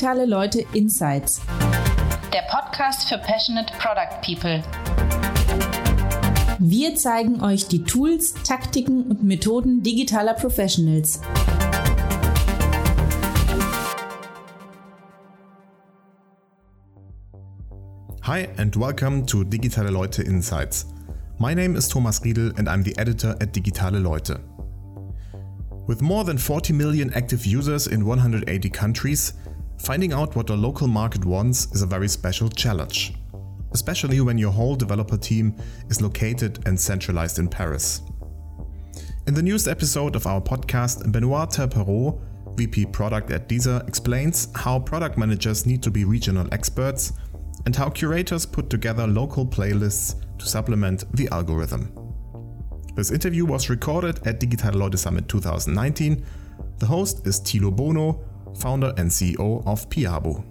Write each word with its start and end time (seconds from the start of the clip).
Digitale 0.00 0.24
Leute 0.24 0.64
Insights. 0.72 1.42
Der 2.32 2.40
Podcast 2.50 3.06
für 3.06 3.18
Passionate 3.18 3.70
Product 3.78 4.22
People. 4.24 4.62
Wir 6.58 6.94
zeigen 6.94 7.42
euch 7.42 7.68
die 7.68 7.84
Tools, 7.84 8.32
Taktiken 8.32 9.02
und 9.10 9.22
Methoden 9.22 9.82
digitaler 9.82 10.32
Professionals. 10.32 11.20
Hi 18.22 18.48
and 18.56 18.74
welcome 18.80 19.26
to 19.26 19.44
Digitale 19.44 19.90
Leute 19.90 20.22
Insights. 20.22 20.86
My 21.38 21.54
name 21.54 21.76
is 21.76 21.88
Thomas 21.88 22.24
Riedel 22.24 22.54
and 22.56 22.70
I'm 22.70 22.82
the 22.82 22.96
editor 22.96 23.36
at 23.42 23.54
Digitale 23.54 23.98
Leute. 23.98 24.40
With 25.86 26.00
more 26.00 26.24
than 26.24 26.38
40 26.38 26.72
million 26.72 27.12
active 27.12 27.44
users 27.44 27.86
in 27.86 28.06
180 28.06 28.70
countries, 28.70 29.34
finding 29.80 30.12
out 30.12 30.36
what 30.36 30.46
the 30.46 30.56
local 30.56 30.86
market 30.86 31.24
wants 31.24 31.66
is 31.72 31.82
a 31.82 31.86
very 31.86 32.08
special 32.08 32.48
challenge, 32.48 33.14
especially 33.72 34.20
when 34.20 34.36
your 34.36 34.52
whole 34.52 34.76
developer 34.76 35.16
team 35.16 35.56
is 35.88 36.02
located 36.02 36.58
and 36.66 36.78
centralized 36.78 37.38
in 37.38 37.48
Paris. 37.48 38.02
In 39.26 39.34
the 39.34 39.42
newest 39.42 39.68
episode 39.68 40.16
of 40.16 40.26
our 40.26 40.40
podcast, 40.40 41.10
Benoit 41.10 41.48
Terperot, 41.48 42.20
VP 42.56 42.86
Product 42.86 43.30
at 43.30 43.48
Deezer, 43.48 43.86
explains 43.88 44.48
how 44.54 44.78
product 44.78 45.16
managers 45.16 45.64
need 45.64 45.82
to 45.82 45.90
be 45.90 46.04
regional 46.04 46.46
experts 46.52 47.14
and 47.64 47.74
how 47.74 47.88
curators 47.88 48.44
put 48.44 48.68
together 48.68 49.06
local 49.06 49.46
playlists 49.46 50.16
to 50.38 50.46
supplement 50.46 51.04
the 51.16 51.28
algorithm. 51.28 51.92
This 52.96 53.10
interview 53.10 53.46
was 53.46 53.70
recorded 53.70 54.26
at 54.26 54.40
Digitale 54.40 54.74
Leute 54.74 54.98
Summit 54.98 55.28
2019. 55.28 56.24
The 56.78 56.86
host 56.86 57.26
is 57.26 57.40
Thilo 57.40 57.74
Bonow, 57.74 58.24
founder 58.58 58.92
and 58.96 59.10
CEO 59.10 59.66
of 59.66 59.88
Piabo. 59.88 60.44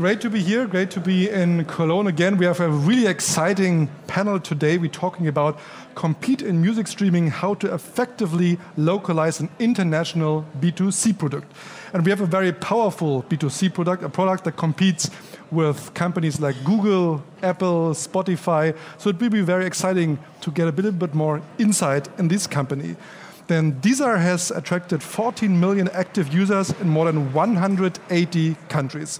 Great 0.00 0.22
to 0.22 0.30
be 0.30 0.40
here, 0.40 0.66
great 0.66 0.90
to 0.92 0.98
be 0.98 1.28
in 1.28 1.66
Cologne 1.66 2.06
again. 2.06 2.38
We 2.38 2.46
have 2.46 2.60
a 2.60 2.70
really 2.70 3.06
exciting 3.06 3.90
panel 4.06 4.40
today. 4.40 4.78
We're 4.78 4.88
talking 4.88 5.28
about 5.28 5.58
compete 5.94 6.40
in 6.40 6.62
music 6.62 6.86
streaming, 6.86 7.26
how 7.26 7.52
to 7.56 7.74
effectively 7.74 8.58
localize 8.78 9.40
an 9.40 9.50
international 9.58 10.46
B2C 10.58 11.18
product. 11.18 11.52
And 11.92 12.02
we 12.02 12.10
have 12.10 12.22
a 12.22 12.26
very 12.26 12.50
powerful 12.50 13.24
B2C 13.24 13.74
product, 13.74 14.02
a 14.02 14.08
product 14.08 14.44
that 14.44 14.56
competes 14.56 15.10
with 15.50 15.92
companies 15.92 16.40
like 16.40 16.56
Google, 16.64 17.22
Apple, 17.42 17.90
Spotify. 17.90 18.74
So 18.96 19.10
it 19.10 19.20
will 19.20 19.28
be 19.28 19.42
very 19.42 19.66
exciting 19.66 20.18
to 20.40 20.50
get 20.50 20.66
a 20.66 20.70
little 20.70 20.92
bit 20.92 21.14
more 21.14 21.42
insight 21.58 22.08
in 22.18 22.28
this 22.28 22.46
company. 22.46 22.96
Then 23.50 23.80
Deezer 23.80 24.16
has 24.20 24.52
attracted 24.52 25.02
14 25.02 25.58
million 25.58 25.88
active 25.88 26.32
users 26.32 26.70
in 26.80 26.88
more 26.88 27.06
than 27.06 27.32
180 27.32 28.54
countries. 28.68 29.18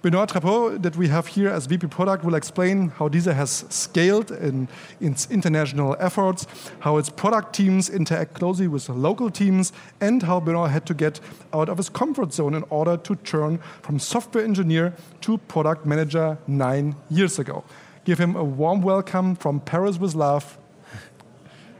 Benoit 0.00 0.28
Terperot, 0.28 0.80
that 0.82 0.94
we 0.94 1.08
have 1.08 1.26
here 1.26 1.48
as 1.48 1.66
VP 1.66 1.88
Product, 1.88 2.22
will 2.22 2.36
explain 2.36 2.90
how 2.90 3.08
Deezer 3.08 3.34
has 3.34 3.64
scaled 3.70 4.30
in 4.30 4.68
its 5.00 5.28
international 5.28 5.96
efforts, 5.98 6.46
how 6.78 6.98
its 6.98 7.10
product 7.10 7.52
teams 7.52 7.90
interact 7.90 8.34
closely 8.34 8.68
with 8.68 8.88
local 8.88 9.28
teams, 9.28 9.72
and 10.00 10.22
how 10.22 10.38
Benoit 10.38 10.70
had 10.70 10.86
to 10.86 10.94
get 10.94 11.18
out 11.52 11.68
of 11.68 11.78
his 11.78 11.88
comfort 11.88 12.32
zone 12.32 12.54
in 12.54 12.62
order 12.70 12.96
to 12.96 13.16
turn 13.16 13.58
from 13.82 13.98
software 13.98 14.44
engineer 14.44 14.94
to 15.22 15.38
product 15.48 15.84
manager 15.84 16.38
nine 16.46 16.94
years 17.10 17.40
ago. 17.40 17.64
Give 18.04 18.20
him 18.20 18.36
a 18.36 18.44
warm 18.44 18.82
welcome 18.82 19.34
from 19.34 19.58
Paris 19.58 19.98
with 19.98 20.14
Love, 20.14 20.58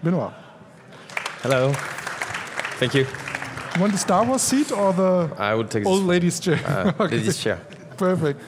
Benoit. 0.03 0.35
Hello. 1.45 1.73
Thank 2.81 2.95
you. 2.95 3.03
You 3.75 3.81
want 3.83 3.93
the 3.93 3.99
Star 3.99 4.25
Wars 4.25 4.41
seat 4.41 4.73
or 4.73 4.95
the 4.95 5.31
I 5.39 5.55
would 5.55 5.71
take 5.71 5.85
old 5.85 6.01
this, 6.01 6.09
lady's 6.09 6.41
chair? 6.41 6.59
uh, 6.67 7.07
this 7.09 7.43
chair. 7.43 7.59
Perfect. 7.99 8.41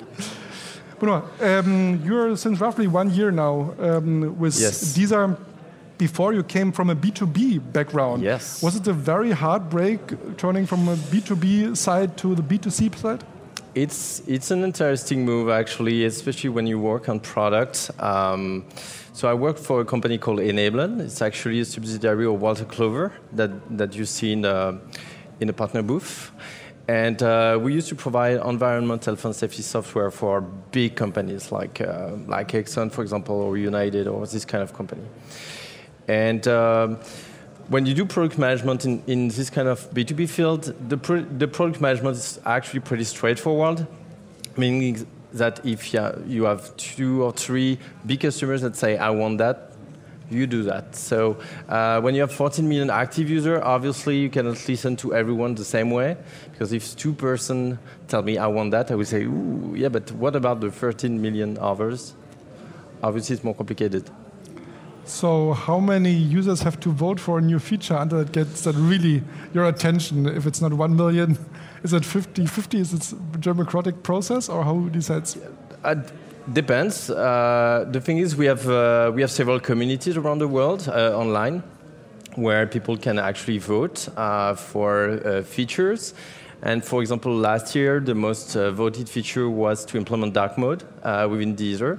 Benoit, 0.98 1.24
um, 1.42 2.00
you're 2.02 2.34
since 2.38 2.58
roughly 2.58 2.86
one 2.86 3.10
year 3.10 3.30
now 3.30 3.74
um, 3.78 4.38
with 4.38 4.58
Yes. 4.58 4.96
Deezer 4.96 5.36
Before 5.98 6.32
you 6.32 6.42
came 6.42 6.72
from 6.72 6.88
a 6.90 6.94
B2B 6.96 7.58
background, 7.72 8.22
Yes. 8.22 8.62
was 8.62 8.76
it 8.76 8.86
a 8.88 8.92
very 8.94 9.32
hard 9.32 9.68
break 9.68 10.00
turning 10.38 10.66
from 10.66 10.88
a 10.88 10.96
B2B 10.96 11.74
side 11.76 12.16
to 12.16 12.34
the 12.34 12.42
B2C 12.42 12.94
side? 12.96 13.22
It's 13.76 14.22
it's 14.26 14.50
an 14.50 14.64
interesting 14.64 15.26
move 15.26 15.50
actually, 15.50 16.06
especially 16.06 16.48
when 16.48 16.66
you 16.66 16.78
work 16.78 17.10
on 17.10 17.20
product. 17.20 17.90
Um, 18.00 18.64
so 19.12 19.28
I 19.28 19.34
work 19.34 19.58
for 19.58 19.82
a 19.82 19.84
company 19.84 20.16
called 20.16 20.38
Enablon. 20.38 20.98
It's 21.00 21.20
actually 21.20 21.60
a 21.60 21.64
subsidiary 21.66 22.24
of 22.24 22.40
Wolters 22.40 22.66
Kluwer 22.68 23.12
that 23.32 23.50
that 23.76 23.94
you 23.94 24.06
see 24.06 24.32
in 24.32 24.40
the 24.40 24.80
in 25.40 25.46
the 25.48 25.52
partner 25.52 25.82
booth. 25.82 26.32
And 26.88 27.22
uh, 27.22 27.58
we 27.60 27.74
used 27.74 27.88
to 27.88 27.94
provide 27.94 28.40
environmental 28.46 29.14
and 29.22 29.36
safety 29.36 29.62
software 29.62 30.10
for 30.10 30.40
big 30.72 30.96
companies 30.96 31.52
like 31.52 31.82
uh, 31.82 32.12
like 32.26 32.52
Exxon, 32.52 32.90
for 32.90 33.02
example, 33.02 33.36
or 33.36 33.58
United, 33.58 34.06
or 34.08 34.26
this 34.26 34.46
kind 34.46 34.62
of 34.62 34.72
company. 34.72 35.04
And 36.08 36.48
um, 36.48 36.98
when 37.68 37.84
you 37.84 37.94
do 37.94 38.04
product 38.04 38.38
management 38.38 38.84
in, 38.84 39.02
in 39.06 39.28
this 39.28 39.50
kind 39.50 39.68
of 39.68 39.90
B2B 39.90 40.28
field, 40.28 40.64
the, 40.88 40.96
the 41.36 41.48
product 41.48 41.80
management 41.80 42.16
is 42.16 42.40
actually 42.46 42.80
pretty 42.80 43.04
straightforward, 43.04 43.86
meaning 44.56 45.06
that 45.32 45.64
if 45.66 45.92
you 45.92 46.44
have 46.44 46.76
two 46.76 47.24
or 47.24 47.32
three 47.32 47.78
big 48.04 48.20
customers 48.20 48.62
that 48.62 48.76
say, 48.76 48.96
I 48.96 49.10
want 49.10 49.38
that, 49.38 49.72
you 50.30 50.46
do 50.46 50.62
that. 50.64 50.94
So 50.96 51.38
uh, 51.68 52.00
when 52.00 52.14
you 52.14 52.20
have 52.20 52.32
14 52.32 52.68
million 52.68 52.90
active 52.90 53.28
users, 53.30 53.60
obviously 53.62 54.18
you 54.18 54.30
cannot 54.30 54.66
listen 54.68 54.96
to 54.96 55.14
everyone 55.14 55.54
the 55.54 55.64
same 55.64 55.90
way, 55.90 56.16
because 56.50 56.72
if 56.72 56.96
two 56.96 57.12
person 57.12 57.78
tell 58.08 58.22
me 58.22 58.38
I 58.38 58.46
want 58.46 58.70
that, 58.72 58.90
I 58.90 58.94
will 58.94 59.04
say, 59.04 59.24
ooh, 59.24 59.74
yeah, 59.76 59.88
but 59.88 60.10
what 60.12 60.34
about 60.36 60.60
the 60.60 60.70
13 60.70 61.20
million 61.20 61.58
others? 61.58 62.14
Obviously 63.02 63.34
it's 63.34 63.44
more 63.44 63.54
complicated. 63.54 64.10
So, 65.06 65.52
how 65.52 65.78
many 65.78 66.10
users 66.10 66.62
have 66.62 66.80
to 66.80 66.90
vote 66.90 67.20
for 67.20 67.38
a 67.38 67.40
new 67.40 67.60
feature 67.60 67.94
until 67.94 68.18
it 68.18 68.32
gets 68.32 68.62
that 68.62 68.74
really 68.74 69.22
your 69.54 69.66
attention? 69.68 70.26
If 70.26 70.46
it's 70.46 70.60
not 70.60 70.72
1 70.72 70.96
million, 70.96 71.38
is 71.84 71.92
it 71.92 72.04
50 72.04 72.44
50? 72.46 72.80
Is 72.80 72.92
it 72.92 73.40
democratic 73.40 74.02
process 74.02 74.48
or 74.48 74.64
who 74.64 74.90
decides? 74.90 75.38
Uh, 75.84 75.94
depends. 76.52 77.08
Uh, 77.08 77.86
the 77.88 78.00
thing 78.00 78.18
is, 78.18 78.34
we 78.34 78.46
have 78.46 78.68
uh, 78.68 79.12
we 79.14 79.20
have 79.20 79.30
several 79.30 79.60
communities 79.60 80.16
around 80.16 80.40
the 80.40 80.48
world 80.48 80.88
uh, 80.88 81.16
online 81.16 81.62
where 82.34 82.66
people 82.66 82.96
can 82.96 83.20
actually 83.20 83.58
vote 83.58 84.08
uh, 84.16 84.56
for 84.56 85.20
uh, 85.24 85.42
features. 85.42 86.14
And 86.62 86.84
for 86.84 87.00
example, 87.00 87.32
last 87.32 87.76
year 87.76 88.00
the 88.00 88.14
most 88.14 88.54
voted 88.54 89.08
feature 89.08 89.48
was 89.48 89.84
to 89.84 89.98
implement 89.98 90.32
dark 90.32 90.58
mode 90.58 90.82
within 91.30 91.54
Deezer, 91.54 91.98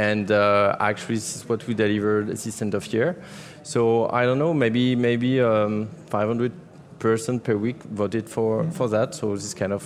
and 0.00 0.30
uh, 0.30 0.76
actually 0.80 1.16
this 1.16 1.36
is 1.36 1.48
what 1.48 1.66
we 1.66 1.74
delivered 1.74 2.30
at 2.30 2.38
this 2.38 2.62
end 2.62 2.74
of 2.74 2.90
year. 2.92 3.22
So 3.62 4.08
I 4.10 4.24
don't 4.24 4.38
know, 4.38 4.54
maybe 4.54 4.96
maybe 4.96 5.40
um, 5.40 5.88
500 6.06 6.52
person 6.98 7.38
per 7.40 7.56
week 7.56 7.82
voted 7.82 8.28
for 8.28 8.64
for 8.70 8.88
that. 8.88 9.14
So 9.14 9.36
this 9.36 9.54
kind 9.54 9.72
of 9.72 9.84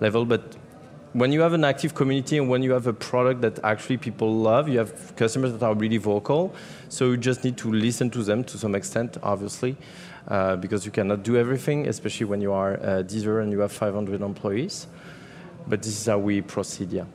level, 0.00 0.24
but 0.24 0.42
when 1.12 1.32
you 1.32 1.40
have 1.40 1.54
an 1.54 1.64
active 1.64 1.94
community 1.94 2.36
and 2.38 2.48
when 2.48 2.62
you 2.62 2.72
have 2.72 2.86
a 2.86 2.92
product 2.92 3.40
that 3.40 3.56
actually 3.62 3.96
people 3.96 4.28
love, 4.50 4.68
you 4.68 4.78
have 4.78 4.92
customers 5.16 5.52
that 5.52 5.62
are 5.62 5.74
really 5.74 5.98
vocal. 5.98 6.52
So 6.88 7.10
you 7.10 7.16
just 7.16 7.44
need 7.44 7.56
to 7.58 7.72
listen 7.72 8.10
to 8.10 8.22
them 8.22 8.44
to 8.44 8.58
some 8.58 8.74
extent, 8.74 9.18
obviously, 9.22 9.76
uh, 10.28 10.56
because 10.56 10.84
you 10.84 10.92
cannot 10.92 11.22
do 11.22 11.36
everything, 11.36 11.88
especially 11.88 12.26
when 12.26 12.40
you 12.40 12.52
are 12.52 12.74
uh, 12.74 13.02
Deezer 13.10 13.42
and 13.42 13.52
you 13.52 13.60
have 13.60 13.72
500 13.72 14.20
employees. 14.20 14.86
But 15.66 15.82
this 15.82 15.94
is 16.00 16.06
how 16.06 16.18
we 16.18 16.40
proceed, 16.40 16.92
yeah. 16.92 17.06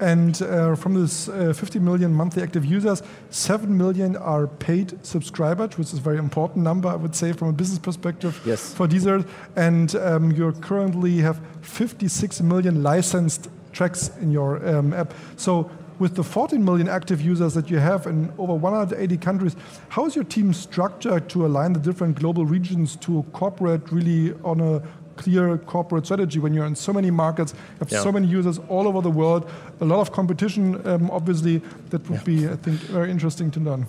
And 0.00 0.40
uh, 0.42 0.74
from 0.76 0.94
this 0.94 1.28
uh, 1.28 1.52
50 1.52 1.78
million 1.78 2.12
monthly 2.14 2.42
active 2.42 2.64
users, 2.64 3.02
7 3.28 3.76
million 3.76 4.16
are 4.16 4.46
paid 4.46 5.04
subscribers, 5.04 5.76
which 5.76 5.88
is 5.92 5.98
a 5.98 6.02
very 6.02 6.16
important 6.18 6.64
number, 6.64 6.88
I 6.88 6.96
would 6.96 7.14
say, 7.14 7.32
from 7.32 7.48
a 7.48 7.52
business 7.52 7.78
perspective 7.78 8.40
Yes. 8.46 8.72
for 8.72 8.88
Deezer. 8.88 9.26
And 9.56 9.94
um, 9.96 10.32
you 10.32 10.52
currently 10.52 11.18
have 11.18 11.38
56 11.60 12.40
million 12.40 12.82
licensed 12.82 13.48
tracks 13.72 14.10
in 14.20 14.32
your 14.32 14.66
um, 14.66 14.92
app. 14.94 15.12
So, 15.36 15.70
with 15.98 16.16
the 16.16 16.24
14 16.24 16.64
million 16.64 16.88
active 16.88 17.20
users 17.20 17.52
that 17.52 17.68
you 17.68 17.76
have 17.78 18.06
in 18.06 18.32
over 18.38 18.54
180 18.54 19.18
countries, 19.18 19.54
how 19.90 20.06
is 20.06 20.16
your 20.16 20.24
team 20.24 20.54
structured 20.54 21.28
to 21.28 21.44
align 21.44 21.74
the 21.74 21.78
different 21.78 22.18
global 22.18 22.46
regions 22.46 22.96
to 22.96 23.22
cooperate 23.34 23.92
really 23.92 24.32
on 24.42 24.60
a 24.62 24.82
clear 25.22 25.58
corporate 25.58 26.04
strategy 26.06 26.38
when 26.38 26.54
you're 26.54 26.66
in 26.66 26.74
so 26.74 26.92
many 26.92 27.10
markets, 27.10 27.52
you 27.52 27.78
have 27.80 27.92
Yeah. 27.92 28.02
so 28.02 28.12
many 28.12 28.26
users 28.38 28.60
all 28.68 28.86
over 28.86 29.00
the 29.02 29.10
world, 29.10 29.42
a 29.80 29.84
lot 29.84 30.00
of 30.00 30.10
competition, 30.12 30.80
um, 30.86 31.10
obviously, 31.10 31.62
that 31.90 32.02
would 32.10 32.24
be, 32.24 32.48
I 32.48 32.56
think, 32.56 32.78
very 32.92 33.10
interesting 33.10 33.50
to 33.52 33.60
learn. 33.60 33.86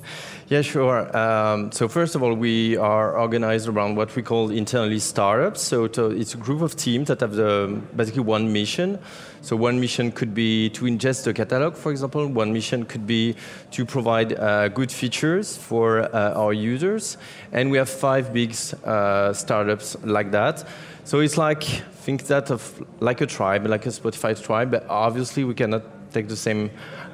Yeah, 0.50 0.62
sure. 0.64 0.98
Um, 1.16 1.72
so 1.72 1.88
first 1.88 2.16
of 2.16 2.24
all, 2.24 2.34
we 2.34 2.78
are 2.78 3.18
organized 3.18 3.68
around 3.68 3.96
what 3.96 4.16
we 4.16 4.22
call 4.22 4.52
internally 4.52 5.00
startups. 5.00 5.62
So 5.62 5.88
to, 5.88 6.12
it's 6.22 6.34
a 6.34 6.38
group 6.38 6.62
of 6.62 6.76
teams 6.76 7.08
that 7.08 7.20
have 7.22 7.36
the, 7.36 7.80
basically 7.96 8.24
one 8.24 8.52
mission. 8.52 9.00
So 9.44 9.56
one 9.56 9.80
mission 9.80 10.12
could 10.12 10.34
be 10.36 10.70
to 10.72 10.86
ingest 10.86 11.26
a 11.28 11.34
catalog, 11.34 11.76
for 11.76 11.92
example. 11.92 12.28
One 12.28 12.54
mission 12.54 12.86
could 12.86 13.08
be 13.08 13.36
to 13.72 13.86
provide 13.86 14.34
uh, 14.34 14.68
good 14.68 14.92
features 14.92 15.58
for 15.58 16.02
uh, 16.02 16.42
our 16.42 16.54
users. 16.54 17.18
And 17.52 17.72
we 17.72 17.78
have 17.78 17.90
five 17.90 18.34
big 18.34 18.56
uh, 18.86 19.34
startups 19.34 19.98
like 20.04 20.32
that. 20.32 20.64
So 21.04 21.20
it's 21.20 21.38
like 21.38 21.64
think 21.64 22.28
that 22.28 22.52
of 22.52 22.84
like 23.00 23.22
a 23.22 23.26
tribe, 23.26 23.68
like 23.68 23.86
a 23.86 23.90
Spotify 23.90 24.42
tribe. 24.42 24.72
But 24.72 24.86
obviously, 24.90 25.44
we 25.44 25.54
cannot 25.54 25.84
take 26.12 26.28
the 26.28 26.36
same 26.36 26.72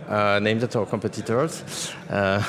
uh, 0.08 0.40
name 0.40 0.60
that 0.60 0.76
our 0.76 0.86
competitors. 0.86 1.94
Uh, 2.10 2.44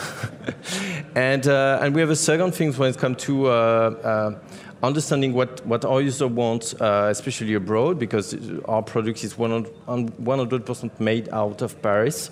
and 1.15 1.47
uh, 1.47 1.81
and 1.83 1.95
we 1.95 2.01
have 2.01 2.11
a 2.11 2.17
second 2.17 2.53
thing 2.53 2.73
when 2.75 2.91
it 2.91 2.99
comes 2.99 3.23
to 3.25 3.47
uh, 3.47 3.51
uh, 3.51 4.39
understanding 4.83 5.33
what, 5.33 5.65
what 5.67 5.85
our 5.85 6.01
user 6.01 6.29
wants, 6.29 6.75
uh, 6.81 7.09
especially 7.11 7.55
abroad, 7.55 7.99
because 7.99 8.37
our 8.67 8.83
product 8.83 9.25
is 9.25 9.35
100% 9.35 11.01
made 11.01 11.29
out 11.31 11.63
of 11.63 11.83
Paris. 11.83 12.31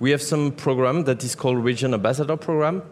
We 0.00 0.10
have 0.10 0.22
some 0.22 0.52
program 0.52 1.04
that 1.04 1.22
is 1.24 1.34
called 1.34 1.58
Region 1.58 1.94
Ambassador 1.94 2.36
Program, 2.36 2.82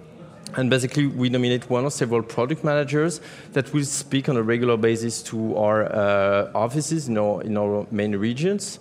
and 0.57 0.71
basically, 0.71 1.07
we 1.07 1.29
nominate 1.29 1.69
one 1.69 1.85
or 1.85 1.91
several 1.91 2.23
product 2.23 2.63
managers 2.63 3.21
that 3.53 3.73
will 3.73 3.85
speak 3.85 4.29
on 4.29 4.37
a 4.37 4.43
regular 4.43 4.77
basis 4.77 5.23
to 5.25 5.57
our 5.57 5.85
uh, 5.85 6.51
offices 6.55 7.09
in 7.09 7.19
our, 7.19 7.43
in 7.43 7.57
our 7.57 7.87
main 7.91 8.17
regions. 8.17 8.79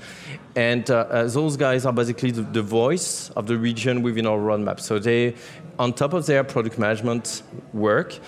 And 0.56 0.90
uh, 0.92 1.24
those 1.24 1.58
guys 1.58 1.86
are 1.86 1.94
basically 1.94 2.32
the, 2.32 2.44
the, 2.44 2.62
voice 2.62 3.32
of 3.32 3.48
the 3.48 3.58
region 3.58 4.04
within 4.04 4.28
our 4.28 4.38
roadmap. 4.38 4.80
So 4.80 5.00
they, 5.00 5.36
on 5.80 5.94
top 5.94 6.14
of 6.14 6.28
their 6.28 6.44
product 6.44 6.78
management 6.78 7.42
work, 7.74 8.20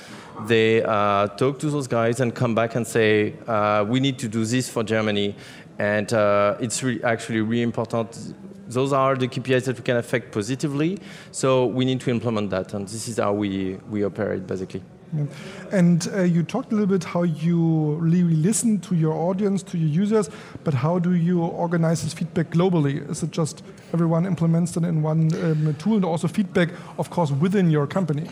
they 0.47 0.83
uh, 0.83 1.27
talk 1.27 1.59
to 1.59 1.69
those 1.69 1.87
guys 1.87 2.19
and 2.19 2.33
come 2.33 2.55
back 2.55 2.75
and 2.75 2.85
say, 2.85 3.35
uh, 3.47 3.85
we 3.87 3.99
need 3.99 4.17
to 4.19 4.27
do 4.27 4.43
this 4.43 4.69
for 4.69 4.83
Germany. 4.83 5.35
And 5.77 6.11
uh, 6.13 6.57
it's 6.59 6.81
re- 6.81 7.01
actually 7.03 7.41
really 7.41 7.61
important 7.61 8.35
those 8.67 8.93
are 8.93 9.15
the 9.15 9.27
KPIs 9.27 9.65
that 9.65 9.77
we 9.77 9.83
can 9.83 9.97
affect 9.97 10.31
positively. 10.31 10.99
So 11.31 11.65
we 11.65 11.85
need 11.85 12.01
to 12.01 12.09
implement 12.09 12.49
that, 12.49 12.73
and 12.73 12.87
this 12.87 13.07
is 13.07 13.17
how 13.17 13.33
we, 13.33 13.75
we 13.89 14.03
operate 14.03 14.47
basically. 14.47 14.81
Yeah. 15.15 15.25
And 15.71 16.07
uh, 16.13 16.23
you 16.23 16.43
talked 16.43 16.71
a 16.71 16.75
little 16.75 16.87
bit 16.87 17.03
how 17.03 17.23
you 17.23 17.95
really 17.95 18.35
listen 18.35 18.79
to 18.81 18.95
your 18.95 19.13
audience, 19.13 19.63
to 19.63 19.77
your 19.77 19.89
users, 19.89 20.29
but 20.63 20.73
how 20.73 20.99
do 20.99 21.13
you 21.13 21.41
organize 21.41 22.03
this 22.03 22.13
feedback 22.13 22.49
globally? 22.49 23.07
Is 23.09 23.23
it 23.23 23.31
just 23.31 23.63
everyone 23.93 24.25
implements 24.25 24.75
it 24.75 24.83
in 24.83 25.01
one 25.01 25.33
um, 25.43 25.75
tool, 25.75 25.95
and 25.95 26.05
also 26.05 26.27
feedback, 26.27 26.69
of 26.97 27.09
course, 27.09 27.31
within 27.31 27.69
your 27.69 27.87
company? 27.87 28.27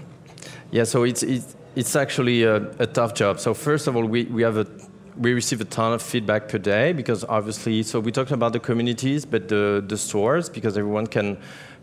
Yeah, 0.71 0.83
so 0.83 1.03
it's 1.03 1.23
it's, 1.23 1.55
it's 1.75 1.95
actually 1.95 2.43
a, 2.43 2.55
a 2.79 2.87
tough 2.87 3.13
job. 3.13 3.39
So 3.39 3.53
first 3.53 3.87
of 3.87 3.95
all, 3.95 4.05
we, 4.05 4.23
we 4.25 4.41
have 4.41 4.57
a 4.57 4.67
we 5.17 5.33
receive 5.33 5.61
a 5.61 5.65
ton 5.65 5.93
of 5.93 6.01
feedback 6.01 6.47
per 6.47 6.57
day 6.57 6.93
because 6.93 7.23
obviously, 7.25 7.83
so 7.83 7.99
we 7.99 8.11
talked 8.11 8.31
about 8.31 8.53
the 8.53 8.59
communities, 8.59 9.25
but 9.25 9.47
the, 9.47 9.83
the 9.87 9.97
stores, 9.97 10.49
because 10.49 10.77
everyone 10.77 11.07
can, 11.07 11.37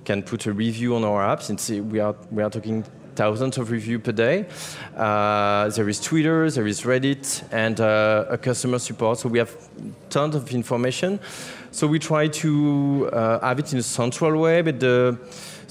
can 0.04 0.22
put 0.22 0.46
a 0.46 0.52
review 0.52 0.96
on 0.96 1.04
our 1.04 1.22
apps. 1.22 1.48
And 1.50 1.90
we 1.90 2.00
are, 2.00 2.16
we 2.30 2.42
are 2.42 2.50
talking 2.50 2.84
thousands 3.14 3.58
of 3.58 3.70
reviews 3.70 4.02
per 4.02 4.12
day. 4.12 4.46
Uh, 4.96 5.68
there 5.68 5.88
is 5.88 6.00
Twitter, 6.00 6.50
there 6.50 6.66
is 6.66 6.82
Reddit, 6.82 7.44
and 7.52 7.80
uh, 7.80 8.24
a 8.28 8.38
customer 8.38 8.78
support. 8.78 9.18
So 9.18 9.28
we 9.28 9.38
have 9.38 9.54
tons 10.08 10.34
of 10.34 10.50
information. 10.52 11.20
So 11.70 11.86
we 11.86 11.98
try 11.98 12.26
to 12.28 13.10
uh, 13.12 13.46
have 13.46 13.58
it 13.58 13.72
in 13.72 13.78
a 13.78 13.82
central 13.82 14.40
way, 14.40 14.62
but 14.62 14.80
the, 14.80 15.18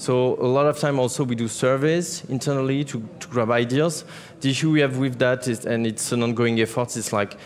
so 0.00 0.36
a 0.40 0.46
lot 0.46 0.64
of 0.64 0.78
time 0.78 0.98
also 0.98 1.24
we 1.24 1.34
do 1.34 1.46
surveys 1.46 2.24
internally 2.30 2.84
to, 2.84 3.06
to 3.18 3.28
grab 3.28 3.50
ideas. 3.50 4.06
The 4.40 4.48
issue 4.48 4.70
we 4.70 4.80
have 4.80 4.96
with 4.96 5.18
that 5.18 5.46
is, 5.46 5.66
and 5.66 5.86
it's 5.86 6.10
an 6.10 6.22
ongoing 6.22 6.58
effort, 6.58 6.96
is 6.96 7.12
like 7.12 7.36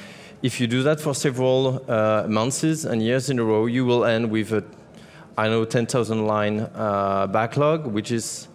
if 0.41 0.61
you 0.61 0.69
do 0.69 0.85
that 0.85 1.01
for 1.01 1.17
several 1.17 1.85
uh, 1.91 2.27
months 2.29 2.62
and 2.85 3.03
years 3.03 3.29
in 3.29 3.41
a 3.41 3.45
row, 3.45 3.67
you 3.67 3.85
will 3.85 4.05
end 4.05 4.31
with 4.31 4.53
a, 4.53 4.62
I 5.37 5.49
know, 5.49 5.65
10,000 5.65 6.29
line 6.29 6.61
uh, 6.77 7.27
backlog, 7.27 7.89
which 7.89 8.12
is 8.12 8.47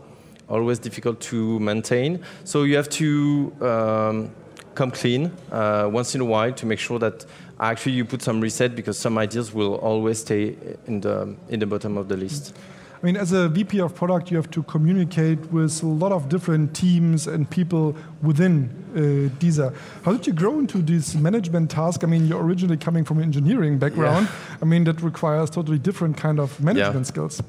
always 0.47 0.79
difficult 0.79 1.19
to 1.19 1.59
maintain. 1.59 2.23
So 2.45 2.63
you 2.63 2.77
have 2.77 2.87
to 2.91 3.53
um, 3.59 4.31
come 4.75 4.91
clean 4.91 5.29
uh, 5.51 5.89
once 5.91 6.15
in 6.15 6.21
a 6.21 6.25
while 6.25 6.53
to 6.53 6.65
make 6.65 6.79
sure 6.79 6.99
that 6.99 7.25
actually 7.59 7.95
you 7.95 8.05
put 8.05 8.21
some 8.21 8.39
reset 8.39 8.77
because 8.77 8.97
some 8.97 9.17
ideas 9.17 9.53
will 9.53 9.75
always 9.75 10.19
stay 10.19 10.55
in 10.87 11.01
the, 11.01 11.35
in 11.49 11.59
the 11.59 11.65
bottom 11.65 11.97
of 11.97 12.07
the 12.07 12.15
list. 12.15 12.55
I 13.01 13.05
mean, 13.05 13.15
as 13.15 13.31
a 13.31 13.47
VP 13.47 13.79
of 13.79 13.95
product, 13.95 14.29
you 14.29 14.35
have 14.35 14.51
to 14.51 14.61
communicate 14.63 15.39
with 15.53 15.81
a 15.83 15.87
lot 15.87 16.11
of 16.11 16.27
different 16.27 16.75
teams 16.75 17.27
and 17.27 17.49
people 17.49 17.95
within 18.21 18.69
uh, 18.93 18.99
Deezer. 19.39 19.73
How 20.03 20.11
did 20.11 20.27
you 20.27 20.33
grow 20.33 20.59
into 20.59 20.79
this 20.79 21.15
management 21.15 21.71
task? 21.71 22.03
I 22.03 22.07
mean, 22.07 22.27
you're 22.27 22.43
originally 22.43 22.75
coming 22.75 23.05
from 23.05 23.19
an 23.19 23.23
engineering 23.23 23.77
background. 23.77 24.27
Yeah. 24.27 24.57
I 24.61 24.65
mean, 24.65 24.83
that 24.83 25.01
requires 25.01 25.49
totally 25.49 25.79
different 25.79 26.17
kind 26.17 26.41
of 26.41 26.59
management 26.61 27.05
yeah. 27.05 27.11
skills. 27.11 27.41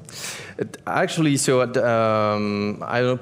It, 0.57 0.77
actually, 0.87 1.35
so 1.35 1.61
um, 1.63 2.81
I 2.87 3.01
don't 3.01 3.21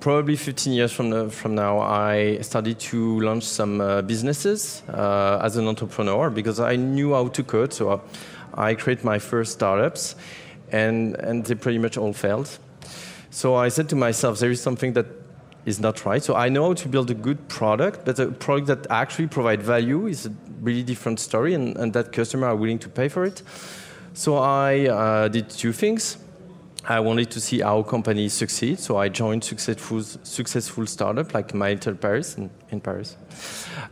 probably 0.00 0.34
15 0.34 0.72
years 0.72 0.90
from, 0.90 1.10
the, 1.10 1.30
from 1.30 1.54
now, 1.54 1.78
I 1.78 2.38
started 2.40 2.80
to 2.80 3.20
launch 3.20 3.44
some 3.44 3.80
uh, 3.80 4.02
businesses 4.02 4.82
uh, 4.88 5.40
as 5.42 5.56
an 5.56 5.68
entrepreneur 5.68 6.28
because 6.30 6.58
I 6.58 6.74
knew 6.74 7.12
how 7.12 7.28
to 7.28 7.44
code. 7.44 7.72
So 7.72 8.02
I, 8.56 8.70
I 8.70 8.74
create 8.74 9.04
my 9.04 9.20
first 9.20 9.52
startups 9.52 10.16
and, 10.72 11.16
and 11.16 11.44
they 11.44 11.54
pretty 11.54 11.78
much 11.78 11.96
all 11.96 12.12
failed. 12.12 12.58
So 13.30 13.54
I 13.54 13.68
said 13.68 13.88
to 13.90 13.96
myself, 13.96 14.38
there 14.38 14.50
is 14.50 14.60
something 14.60 14.92
that 14.94 15.06
is 15.66 15.78
not 15.78 16.04
right. 16.04 16.22
So 16.22 16.34
I 16.34 16.48
know 16.48 16.68
how 16.68 16.74
to 16.74 16.88
build 16.88 17.10
a 17.10 17.14
good 17.14 17.48
product, 17.48 18.04
but 18.04 18.18
a 18.18 18.26
product 18.26 18.66
that 18.68 18.86
actually 18.90 19.28
provide 19.28 19.62
value 19.62 20.06
is 20.06 20.26
a 20.26 20.32
really 20.60 20.82
different 20.82 21.20
story, 21.20 21.54
and, 21.54 21.76
and 21.76 21.92
that 21.92 22.12
customer 22.12 22.48
are 22.48 22.56
willing 22.56 22.78
to 22.80 22.88
pay 22.88 23.08
for 23.08 23.24
it. 23.24 23.42
So 24.14 24.36
I 24.36 24.88
uh, 24.88 25.28
did 25.28 25.48
two 25.48 25.72
things. 25.72 26.16
I 26.88 26.98
wanted 27.00 27.30
to 27.32 27.40
see 27.40 27.60
how 27.60 27.82
companies 27.82 28.32
succeed, 28.32 28.80
so 28.80 28.96
I 28.96 29.08
joined 29.08 29.44
successful 29.44 30.02
successful 30.02 30.86
startup 30.86 31.34
like 31.34 31.52
My 31.54 31.70
Little 31.70 31.94
Paris 31.94 32.38
in, 32.38 32.50
in 32.70 32.80
Paris, 32.80 33.16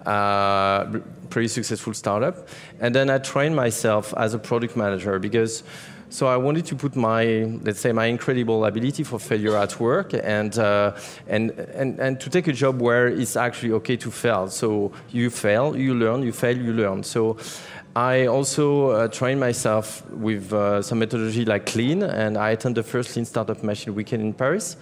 uh, 0.07 0.85
pretty 1.29 1.49
successful 1.49 1.93
startup, 1.93 2.49
and 2.81 2.95
then 2.95 3.11
I 3.11 3.19
trained 3.19 3.55
myself 3.55 4.15
as 4.17 4.33
a 4.33 4.39
product 4.39 4.75
manager 4.77 5.19
because 5.19 5.63
so 6.11 6.27
I 6.27 6.39
wanted 6.39 6.65
to 6.67 6.75
put 6.75 6.97
my, 6.97 7.45
let's 7.63 7.81
say, 7.81 7.93
my 7.93 8.07
incredible 8.07 8.65
ability 8.65 9.05
for 9.05 9.19
failure 9.19 9.57
at 9.57 9.79
work 9.79 10.15
and, 10.15 10.59
uh, 10.59 10.97
and, 11.27 11.51
and, 11.51 12.01
and 12.01 12.19
to 12.21 12.31
take 12.31 12.49
a 12.49 12.53
job 12.53 12.81
where 12.81 13.09
it's 13.09 13.37
actually 13.37 13.73
okay 13.73 13.97
to 13.99 14.11
fail. 14.11 14.49
So 14.49 14.93
you 15.11 15.29
fail, 15.29 15.77
you 15.77 15.95
learn, 15.95 16.23
you 16.23 16.33
fail, 16.33 16.57
you 16.57 16.73
learn. 16.73 17.03
So 17.03 17.37
I 17.99 18.27
also 18.27 18.91
uh, 18.91 19.09
trained 19.09 19.41
myself 19.41 20.09
with 20.13 20.53
uh, 20.53 20.83
some 20.83 21.01
methodology 21.01 21.45
like 21.45 21.75
Lean, 21.75 22.05
and 22.05 22.39
I 22.39 22.51
attended 22.51 22.85
the 22.85 22.89
first 22.89 23.17
Lean 23.17 23.25
Startup 23.25 23.61
Machine 23.61 23.93
Weekend 23.93 24.23
in 24.23 24.35
Paris. 24.35 24.77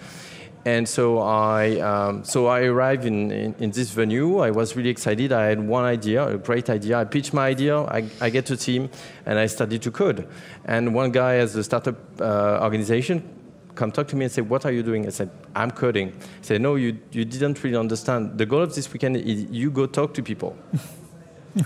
And 0.65 0.87
so 0.87 1.17
I, 1.17 1.79
um, 1.79 2.23
so 2.23 2.45
I 2.45 2.61
arrived 2.65 3.05
in, 3.05 3.31
in, 3.31 3.55
in, 3.57 3.71
this 3.71 3.89
venue. 3.89 4.37
I 4.37 4.51
was 4.51 4.75
really 4.75 4.91
excited. 4.91 5.31
I 5.31 5.45
had 5.45 5.59
one 5.59 5.83
idea, 5.83 6.27
a 6.27 6.37
great 6.37 6.69
idea. 6.69 6.99
I 6.99 7.05
pitched 7.05 7.33
my 7.33 7.47
idea. 7.47 7.79
I, 7.79 8.07
I 8.21 8.29
get 8.29 8.51
a 8.51 8.57
team, 8.57 8.87
and 9.25 9.39
I 9.39 9.47
started 9.47 9.81
to 9.81 9.89
code. 9.89 10.27
And 10.65 10.93
one 10.93 11.11
guy 11.11 11.37
at 11.37 11.55
a 11.55 11.63
startup 11.63 11.95
uh, 12.21 12.59
organization 12.61 13.27
come 13.73 13.91
talk 13.91 14.07
to 14.09 14.15
me 14.15 14.25
and 14.25 14.31
say, 14.31 14.43
"What 14.43 14.63
are 14.63 14.71
you 14.71 14.83
doing?" 14.83 15.07
I 15.07 15.09
said, 15.09 15.31
"I'm 15.55 15.71
coding." 15.71 16.09
He 16.11 16.43
said, 16.43 16.61
"No, 16.61 16.75
you, 16.75 16.95
you 17.11 17.25
didn't 17.25 17.63
really 17.63 17.77
understand. 17.77 18.37
The 18.37 18.45
goal 18.45 18.61
of 18.61 18.75
this 18.75 18.93
weekend 18.93 19.17
is 19.17 19.45
you 19.49 19.71
go 19.71 19.87
talk 19.87 20.13
to 20.13 20.21
people." 20.21 20.55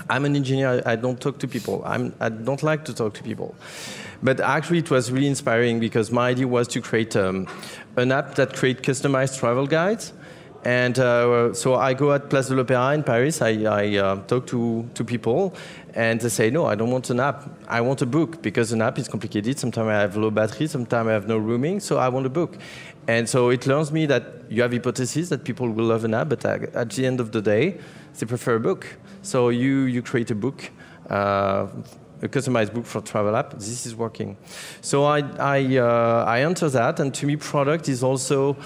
I'm 0.08 0.24
an 0.24 0.36
engineer. 0.36 0.82
I 0.86 0.96
don't 0.96 1.20
talk 1.20 1.38
to 1.38 1.48
people. 1.48 1.82
I'm, 1.84 2.14
I 2.20 2.28
don't 2.28 2.62
like 2.62 2.84
to 2.86 2.94
talk 2.94 3.14
to 3.14 3.22
people. 3.22 3.54
But 4.22 4.40
actually, 4.40 4.78
it 4.78 4.90
was 4.90 5.10
really 5.10 5.28
inspiring 5.28 5.80
because 5.80 6.10
my 6.10 6.28
idea 6.28 6.46
was 6.46 6.68
to 6.68 6.80
create 6.80 7.16
um, 7.16 7.48
an 7.96 8.12
app 8.12 8.36
that 8.36 8.54
create 8.54 8.82
customized 8.82 9.38
travel 9.38 9.66
guides. 9.66 10.12
And 10.64 10.96
uh, 10.96 11.52
so 11.54 11.74
I 11.74 11.92
go 11.92 12.12
at 12.12 12.30
Place 12.30 12.46
de 12.46 12.54
l'Opéra 12.54 12.94
in 12.94 13.02
Paris. 13.02 13.42
I, 13.42 13.64
I 13.64 13.96
uh, 13.96 14.16
talk 14.22 14.46
to, 14.48 14.88
to 14.94 15.04
people, 15.04 15.54
and 15.94 16.20
they 16.20 16.28
say, 16.28 16.50
"No, 16.50 16.66
I 16.66 16.76
don't 16.76 16.90
want 16.90 17.10
an 17.10 17.18
app. 17.18 17.48
I 17.66 17.80
want 17.80 18.00
a 18.00 18.06
book 18.06 18.42
because 18.42 18.70
an 18.70 18.80
app 18.80 18.96
is 18.96 19.08
complicated. 19.08 19.58
Sometimes 19.58 19.88
I 19.88 20.00
have 20.00 20.16
low 20.16 20.30
battery, 20.30 20.68
sometimes 20.68 21.08
I 21.08 21.12
have 21.14 21.26
no 21.26 21.36
rooming, 21.36 21.80
so 21.80 21.98
I 21.98 22.08
want 22.08 22.26
a 22.26 22.30
book." 22.30 22.58
And 23.08 23.28
so 23.28 23.50
it 23.50 23.66
learns 23.66 23.90
me 23.90 24.06
that 24.06 24.24
you 24.48 24.62
have 24.62 24.70
hypotheses 24.70 25.30
that 25.30 25.42
people 25.42 25.68
will 25.68 25.86
love 25.86 26.04
an 26.04 26.14
app, 26.14 26.28
but 26.28 26.44
at 26.44 26.90
the 26.90 27.06
end 27.06 27.18
of 27.18 27.32
the 27.32 27.42
day, 27.42 27.78
they 28.20 28.26
prefer 28.26 28.54
a 28.54 28.60
book. 28.60 28.86
So 29.22 29.48
you 29.48 29.84
you 29.84 30.02
create 30.02 30.30
a 30.30 30.34
book. 30.34 30.70
Uh, 31.08 31.66
a 32.22 32.28
customized 32.28 32.72
book 32.72 32.86
for 32.86 33.00
travel 33.00 33.34
app. 33.34 33.52
This 33.54 33.84
is 33.84 33.96
working. 33.96 34.36
So 34.80 35.04
I, 35.04 35.20
I, 35.38 35.76
uh, 35.76 36.24
I 36.26 36.42
enter 36.42 36.68
that, 36.70 37.00
and 37.00 37.12
to 37.14 37.26
me, 37.26 37.36
product 37.36 37.88
is 37.88 38.04
also 38.04 38.56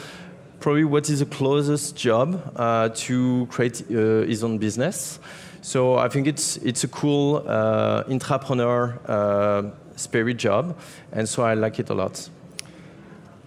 probably 0.61 0.85
what 0.85 1.09
is 1.09 1.21
the 1.21 1.27
closest 1.27 1.97
job 1.97 2.53
uh, 2.57 2.91
to 2.91 3.47
create 3.51 3.83
uh, 3.91 4.27
his 4.27 4.45
own 4.45 4.59
business. 4.59 5.19
So 5.63 5.97
I 5.97 6.09
think 6.09 6.27
it's, 6.27 6.59
it's 6.59 6.85
a 6.85 6.89
cool 6.89 7.45
uh, 7.47 8.05
intrapreneur 8.05 8.99
uh, 9.09 9.71
spirit 9.97 10.37
job, 10.37 10.79
and 11.13 11.27
so 11.27 11.43
I 11.43 11.55
like 11.55 11.79
it 11.79 11.89
a 11.89 11.95
lot. 11.95 12.29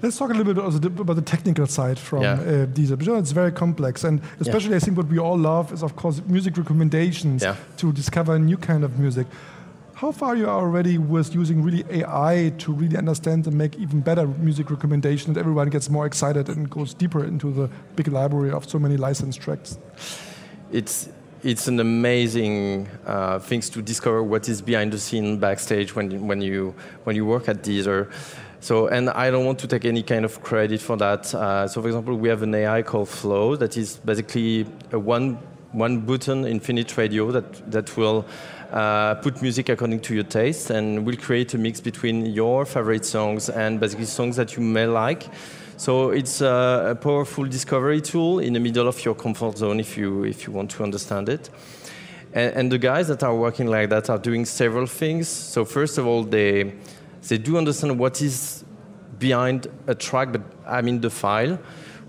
Let's 0.02 0.18
talk 0.18 0.30
a 0.30 0.34
little 0.34 0.54
bit 0.54 1.00
about 1.02 1.16
the 1.16 1.22
technical 1.22 1.68
side 1.68 2.00
from 2.00 2.22
yeah. 2.22 2.34
uh, 2.34 2.66
Deezer. 2.68 2.98
Because 2.98 3.20
it's 3.20 3.32
very 3.32 3.52
complex, 3.52 4.06
and 4.06 4.22
especially 4.40 4.72
yeah. 4.72 4.78
I 4.78 4.80
think 4.80 4.96
what 4.96 5.08
we 5.08 5.20
all 5.20 5.38
love 5.38 5.74
is, 5.74 5.84
of 5.84 5.96
course, 5.98 6.22
music 6.26 6.58
recommendations 6.58 7.44
yeah. 7.44 7.56
to 7.78 7.92
discover 7.92 8.36
a 8.36 8.40
new 8.40 8.56
kind 8.56 8.86
of 8.86 8.98
music. 8.98 9.28
How 9.96 10.14
far 10.14 10.38
you 10.38 10.48
are 10.48 10.62
already 10.62 10.98
with 10.98 11.36
using 11.36 11.62
really 11.62 11.84
AI 11.92 12.54
to 12.60 12.72
really 12.72 12.96
understand 12.96 13.46
and 13.48 13.58
make 13.58 13.76
even 13.76 14.00
better 14.00 14.26
music 14.26 14.72
recommendations? 14.72 15.38
Everyone 15.38 15.70
gets 15.70 15.90
more 15.90 16.06
excited 16.06 16.48
and 16.48 16.70
goes 16.70 16.94
deeper 16.94 17.26
into 17.26 17.52
the 17.52 17.70
big 17.98 18.08
library 18.08 18.52
of 18.52 18.70
so 18.70 18.80
many 18.80 18.96
licensed 18.96 19.42
tracks. 19.42 19.78
It's 20.72 21.10
it's 21.44 21.68
an 21.68 21.80
amazing 21.82 22.88
uh, 23.06 23.40
things 23.40 23.70
to 23.70 23.82
discover 23.82 24.24
what 24.24 24.48
is 24.48 24.62
behind 24.62 24.94
the 24.94 25.00
scene 25.00 25.38
backstage 25.38 25.94
when 25.96 26.28
when 26.28 26.42
you 26.42 26.74
when 27.04 27.18
you 27.18 27.26
work 27.26 27.50
at 27.50 27.62
Deezer. 27.62 28.10
So, 28.62 28.88
and 28.88 29.10
I 29.10 29.32
don't 29.32 29.46
want 29.46 29.60
to 29.60 29.68
take 29.68 29.86
any 29.86 30.04
kind 30.04 30.26
of 30.26 30.42
credit 30.42 30.82
for 30.82 30.98
that. 30.98 31.34
Uh, 31.34 31.68
so, 31.68 31.82
for 31.82 31.88
example, 31.88 32.16
we 32.16 32.28
have 32.28 32.44
an 32.44 32.54
AI 32.54 32.82
called 32.82 33.08
Flow 33.08 33.56
that 33.56 33.78
is 33.78 33.98
basically 33.98 34.66
a 34.92 35.00
one 35.00 35.38
one 35.72 36.00
button 36.00 36.46
infinite 36.46 36.98
radio 36.98 37.32
that 37.32 37.72
that 37.72 37.96
will 37.96 38.26
uh, 38.72 39.16
put 39.16 39.42
music 39.42 39.70
according 39.70 40.00
to 40.00 40.14
your 40.14 40.24
taste 40.24 40.72
and 40.72 41.06
will 41.06 41.16
create 41.16 41.54
a 41.54 41.58
mix 41.58 41.80
between 41.80 42.26
your 42.26 42.66
favorite 42.66 43.06
songs 43.06 43.50
and 43.50 43.80
basically 43.80 44.06
songs 44.06 44.36
that 44.36 44.56
you 44.56 44.64
may 44.64 44.86
like. 44.86 45.28
So 45.78 46.10
it's 46.10 46.42
a, 46.42 46.90
a 46.90 46.96
powerful 46.96 47.46
discovery 47.46 48.02
tool 48.02 48.40
in 48.40 48.54
the 48.54 48.60
middle 48.60 48.88
of 48.88 49.06
your 49.06 49.16
comfort 49.16 49.58
zone 49.58 49.80
if 49.80 49.98
you 49.98 50.24
if 50.24 50.46
you 50.46 50.54
want 50.54 50.72
to 50.72 50.84
understand 50.84 51.30
it. 51.30 51.50
And, 52.34 52.54
and 52.56 52.72
the 52.72 52.78
guys 52.78 53.08
that 53.08 53.24
are 53.24 53.36
working 53.36 53.68
like 53.68 53.90
that 53.90 54.10
are 54.10 54.20
doing 54.20 54.46
several 54.46 54.86
things. 54.86 55.28
So 55.28 55.66
first 55.66 55.98
of 55.98 56.06
all, 56.06 56.24
they 56.24 56.74
they 57.28 57.38
do 57.38 57.58
understand 57.58 58.00
what 58.00 58.22
is 58.22 58.64
behind 59.18 59.68
a 59.88 59.96
track, 59.96 60.32
but 60.32 60.42
I 60.66 60.82
mean 60.82 61.02
the 61.02 61.10
file, 61.10 61.60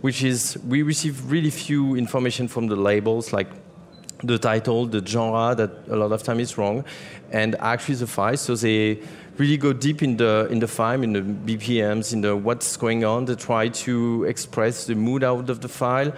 which 0.00 0.22
is 0.22 0.58
we 0.66 0.82
receive 0.82 1.30
really 1.30 1.50
few 1.50 1.96
information 1.96 2.48
from 2.48 2.68
the 2.68 2.76
labels 2.76 3.32
like 3.32 3.48
the 4.22 4.38
title, 4.38 4.86
the 4.86 5.04
genre 5.04 5.54
that 5.54 5.70
a 5.88 5.96
lot 5.96 6.12
of 6.12 6.22
time 6.22 6.40
is 6.40 6.58
wrong, 6.58 6.84
and 7.30 7.56
actually 7.56 7.94
the 7.96 8.06
file. 8.06 8.36
So 8.36 8.54
they 8.54 9.00
really 9.38 9.56
go 9.56 9.72
deep 9.72 10.02
in 10.02 10.16
the 10.16 10.46
in 10.50 10.58
the 10.58 10.68
file, 10.68 11.02
in 11.02 11.12
the 11.12 11.20
BPMs, 11.20 12.12
in 12.12 12.20
the 12.20 12.36
what's 12.36 12.76
going 12.76 13.04
on. 13.04 13.24
They 13.24 13.34
try 13.34 13.68
to 13.68 14.24
express 14.24 14.86
the 14.86 14.94
mood 14.94 15.24
out 15.24 15.48
of 15.48 15.60
the 15.60 15.68
file, 15.68 16.12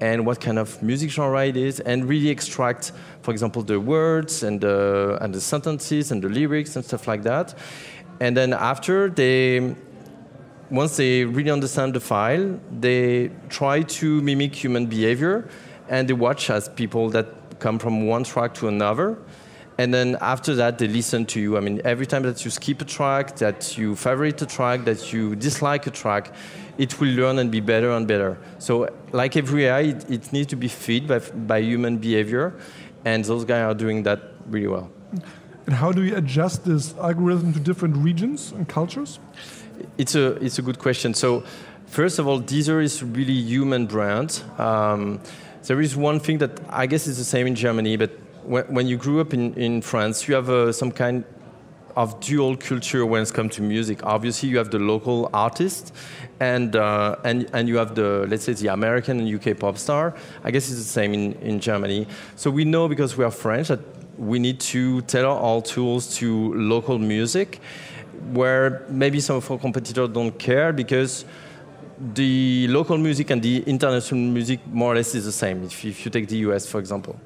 and 0.00 0.24
what 0.24 0.40
kind 0.40 0.58
of 0.58 0.80
music 0.82 1.10
genre 1.10 1.44
it 1.46 1.56
is, 1.56 1.80
and 1.80 2.08
really 2.08 2.28
extract, 2.28 2.92
for 3.22 3.32
example, 3.32 3.62
the 3.62 3.80
words 3.80 4.42
and 4.42 4.60
the 4.60 5.18
and 5.20 5.34
the 5.34 5.40
sentences 5.40 6.12
and 6.12 6.22
the 6.22 6.28
lyrics 6.28 6.76
and 6.76 6.84
stuff 6.84 7.08
like 7.08 7.22
that. 7.24 7.54
And 8.20 8.36
then 8.36 8.52
after 8.52 9.08
they 9.08 9.74
once 10.70 10.96
they 10.96 11.24
really 11.24 11.50
understand 11.50 11.94
the 11.94 12.00
file, 12.00 12.60
they 12.70 13.30
try 13.48 13.82
to 13.82 14.20
mimic 14.20 14.54
human 14.54 14.86
behavior 14.86 15.48
and 15.88 16.06
they 16.08 16.12
watch 16.12 16.50
as 16.50 16.68
people 16.68 17.08
that 17.10 17.58
come 17.58 17.78
from 17.78 18.06
one 18.06 18.24
track 18.24 18.54
to 18.54 18.68
another. 18.68 19.18
And 19.78 19.94
then 19.94 20.18
after 20.20 20.56
that, 20.56 20.78
they 20.78 20.88
listen 20.88 21.24
to 21.26 21.40
you. 21.40 21.56
I 21.56 21.60
mean, 21.60 21.80
every 21.84 22.04
time 22.04 22.22
that 22.24 22.44
you 22.44 22.50
skip 22.50 22.82
a 22.82 22.84
track, 22.84 23.36
that 23.36 23.78
you 23.78 23.94
favorite 23.94 24.42
a 24.42 24.46
track, 24.46 24.84
that 24.84 25.12
you 25.12 25.36
dislike 25.36 25.86
a 25.86 25.90
track, 25.90 26.34
it 26.78 27.00
will 27.00 27.10
learn 27.10 27.38
and 27.38 27.50
be 27.50 27.60
better 27.60 27.92
and 27.92 28.06
better. 28.06 28.38
So, 28.58 28.88
like 29.12 29.36
every 29.36 29.66
AI, 29.66 29.80
it, 29.80 30.10
it 30.10 30.32
needs 30.32 30.48
to 30.48 30.56
be 30.56 30.66
fed 30.66 31.06
by, 31.06 31.20
by 31.20 31.58
human 31.60 31.98
behavior, 31.98 32.58
and 33.04 33.24
those 33.24 33.44
guys 33.44 33.62
are 33.62 33.74
doing 33.74 34.02
that 34.02 34.20
really 34.48 34.66
well. 34.66 34.90
Mm-hmm. 35.14 35.37
And 35.68 35.76
how 35.76 35.92
do 35.92 36.02
you 36.02 36.16
adjust 36.16 36.64
this 36.64 36.96
algorithm 36.96 37.52
to 37.52 37.60
different 37.60 37.94
regions 37.98 38.52
and 38.52 38.66
cultures? 38.66 39.20
It's 39.98 40.14
a, 40.14 40.28
it's 40.42 40.58
a 40.58 40.62
good 40.62 40.78
question. 40.78 41.12
So, 41.12 41.44
first 41.84 42.18
of 42.18 42.26
all, 42.26 42.40
Deezer 42.40 42.82
is 42.82 43.02
really 43.02 43.34
human 43.34 43.84
brand. 43.84 44.42
Um, 44.56 45.20
there 45.64 45.82
is 45.82 45.94
one 45.94 46.20
thing 46.20 46.38
that 46.38 46.58
I 46.70 46.86
guess 46.86 47.06
is 47.06 47.18
the 47.18 47.24
same 47.24 47.46
in 47.46 47.54
Germany, 47.54 47.98
but 47.98 48.12
when, 48.44 48.64
when 48.72 48.86
you 48.86 48.96
grew 48.96 49.20
up 49.20 49.34
in, 49.34 49.52
in 49.56 49.82
France, 49.82 50.26
you 50.26 50.34
have 50.36 50.48
uh, 50.48 50.72
some 50.72 50.90
kind 50.90 51.22
of 51.96 52.18
dual 52.20 52.56
culture 52.56 53.04
when 53.04 53.22
it 53.22 53.34
comes 53.34 53.56
to 53.56 53.62
music. 53.62 54.06
Obviously, 54.06 54.48
you 54.48 54.56
have 54.56 54.70
the 54.70 54.78
local 54.78 55.28
artist, 55.34 55.92
and 56.40 56.76
uh, 56.76 57.16
and 57.24 57.50
and 57.52 57.68
you 57.68 57.76
have 57.76 57.94
the 57.94 58.26
let's 58.30 58.44
say 58.44 58.54
the 58.54 58.68
American 58.68 59.20
and 59.20 59.28
UK 59.28 59.58
pop 59.58 59.76
star. 59.76 60.14
I 60.44 60.50
guess 60.50 60.70
it's 60.70 60.78
the 60.78 60.84
same 60.84 61.12
in, 61.12 61.34
in 61.42 61.60
Germany. 61.60 62.06
So 62.36 62.50
we 62.50 62.64
know 62.64 62.88
because 62.88 63.18
we 63.18 63.24
are 63.24 63.30
French 63.30 63.68
that 63.68 63.80
we 64.18 64.38
need 64.38 64.60
to 64.60 65.00
tailor 65.02 65.28
our 65.28 65.62
tools 65.62 66.16
to 66.16 66.52
local 66.54 66.98
music, 66.98 67.60
where 68.32 68.84
maybe 68.88 69.20
some 69.20 69.36
of 69.36 69.50
our 69.50 69.58
competitors 69.58 70.08
don't 70.10 70.38
care 70.38 70.72
because 70.72 71.24
the 72.14 72.66
local 72.68 72.98
music 72.98 73.30
and 73.30 73.42
the 73.42 73.62
international 73.62 74.20
music 74.20 74.60
more 74.66 74.92
or 74.92 74.96
less 74.96 75.14
is 75.14 75.24
the 75.24 75.32
same. 75.32 75.64
If, 75.64 75.84
if 75.84 76.04
you 76.04 76.10
take 76.10 76.28
the 76.28 76.36
US, 76.48 76.66
for 76.66 76.78
example. 76.78 77.18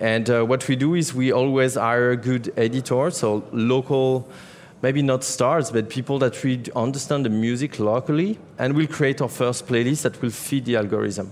And 0.00 0.28
uh, 0.28 0.44
what 0.44 0.66
we 0.68 0.76
do 0.76 0.94
is 0.94 1.14
we 1.14 1.32
always 1.32 1.74
hire 1.74 2.16
good 2.16 2.52
editors, 2.56 3.18
so 3.18 3.44
local, 3.52 4.28
maybe 4.80 5.02
not 5.02 5.22
stars, 5.22 5.70
but 5.70 5.88
people 5.88 6.18
that 6.20 6.42
really 6.42 6.64
understand 6.74 7.24
the 7.24 7.30
music 7.30 7.78
locally, 7.78 8.38
and 8.58 8.74
we'll 8.74 8.88
create 8.88 9.20
our 9.20 9.28
first 9.28 9.66
playlist 9.66 10.02
that 10.02 10.20
will 10.20 10.30
feed 10.30 10.64
the 10.64 10.76
algorithm. 10.76 11.30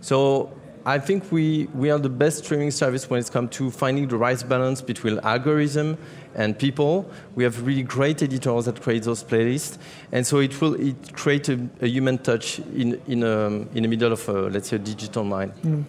So 0.00 0.52
I 0.86 1.00
think 1.00 1.32
we, 1.32 1.66
we 1.74 1.90
are 1.90 1.98
the 1.98 2.08
best 2.08 2.44
streaming 2.44 2.70
service 2.70 3.10
when 3.10 3.18
it 3.18 3.28
comes 3.32 3.50
to 3.56 3.72
finding 3.72 4.06
the 4.06 4.16
right 4.16 4.48
balance 4.48 4.80
between 4.80 5.18
algorithm 5.18 5.98
and 6.36 6.56
people. 6.56 7.10
We 7.34 7.42
have 7.42 7.66
really 7.66 7.82
great 7.82 8.22
editors 8.22 8.66
that 8.66 8.80
create 8.80 9.02
those 9.02 9.24
playlists, 9.24 9.78
and 10.12 10.24
so 10.24 10.38
it 10.38 10.60
will 10.60 10.74
it 10.74 11.12
create 11.12 11.48
a, 11.48 11.58
a 11.80 11.88
human 11.88 12.18
touch 12.18 12.60
in 12.76 13.00
in, 13.08 13.24
a, 13.24 13.46
um, 13.46 13.68
in 13.74 13.82
the 13.82 13.88
middle 13.88 14.12
of 14.12 14.28
a, 14.28 14.42
let's 14.48 14.68
say 14.68 14.76
a 14.76 14.78
digital 14.78 15.24
mind. 15.24 15.52
Mm. 15.64 15.84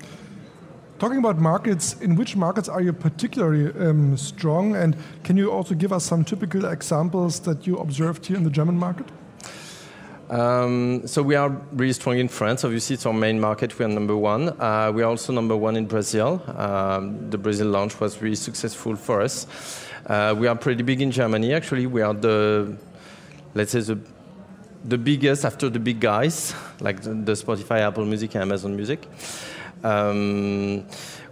Talking 0.98 1.20
about 1.20 1.38
markets, 1.38 1.96
in 2.02 2.16
which 2.16 2.36
markets 2.36 2.68
are 2.68 2.82
you 2.82 2.92
particularly 2.92 3.72
um, 3.80 4.18
strong, 4.18 4.76
and 4.76 4.98
can 5.24 5.38
you 5.38 5.52
also 5.52 5.76
give 5.76 5.94
us 5.94 6.06
some 6.06 6.26
typical 6.26 6.66
examples 6.66 7.40
that 7.42 7.68
you 7.68 7.78
observed 7.78 8.26
here 8.26 8.38
in 8.38 8.44
the 8.44 8.50
German 8.50 8.80
market? 8.80 9.06
Um, 10.30 11.08
so 11.08 11.24
we 11.24 11.36
are 11.36 11.50
really 11.72 11.94
strong 11.94 12.18
in 12.18 12.28
France. 12.28 12.66
Obviously, 12.66 12.96
it's 12.96 13.06
our 13.06 13.14
main 13.14 13.40
market. 13.40 13.78
We 13.80 13.86
are 13.86 13.90
number 13.90 14.16
one. 14.16 14.50
Uh, 14.60 14.92
we 14.94 15.02
are 15.02 15.10
also 15.10 15.32
number 15.32 15.56
one 15.56 15.78
in 15.78 15.86
Brazil. 15.86 16.42
Um, 16.58 17.30
the 17.30 17.38
Brazil 17.38 17.68
launch 17.68 18.00
was 18.00 18.22
really 18.22 18.36
successful 18.36 18.96
for 18.96 19.22
us. 19.22 19.48
Uh, 20.06 20.36
we 20.38 20.48
are 20.48 20.56
pretty 20.56 20.84
big 20.84 21.02
in 21.02 21.12
Germany. 21.12 21.54
Actually, 21.54 21.86
we 21.86 22.02
are 22.02 22.14
the, 22.14 22.76
let's 23.54 23.72
say 23.72 23.80
the, 23.80 24.00
the 24.84 24.98
biggest 24.98 25.46
after 25.46 25.70
the 25.70 25.80
big 25.80 26.00
guys, 26.00 26.54
like 26.82 27.02
the, 27.02 27.14
the 27.14 27.34
Spotify, 27.34 27.80
Apple 27.80 28.06
Music, 28.06 28.36
and 28.36 28.44
Amazon 28.44 28.76
Music. 28.76 29.08
Um, 29.84 30.86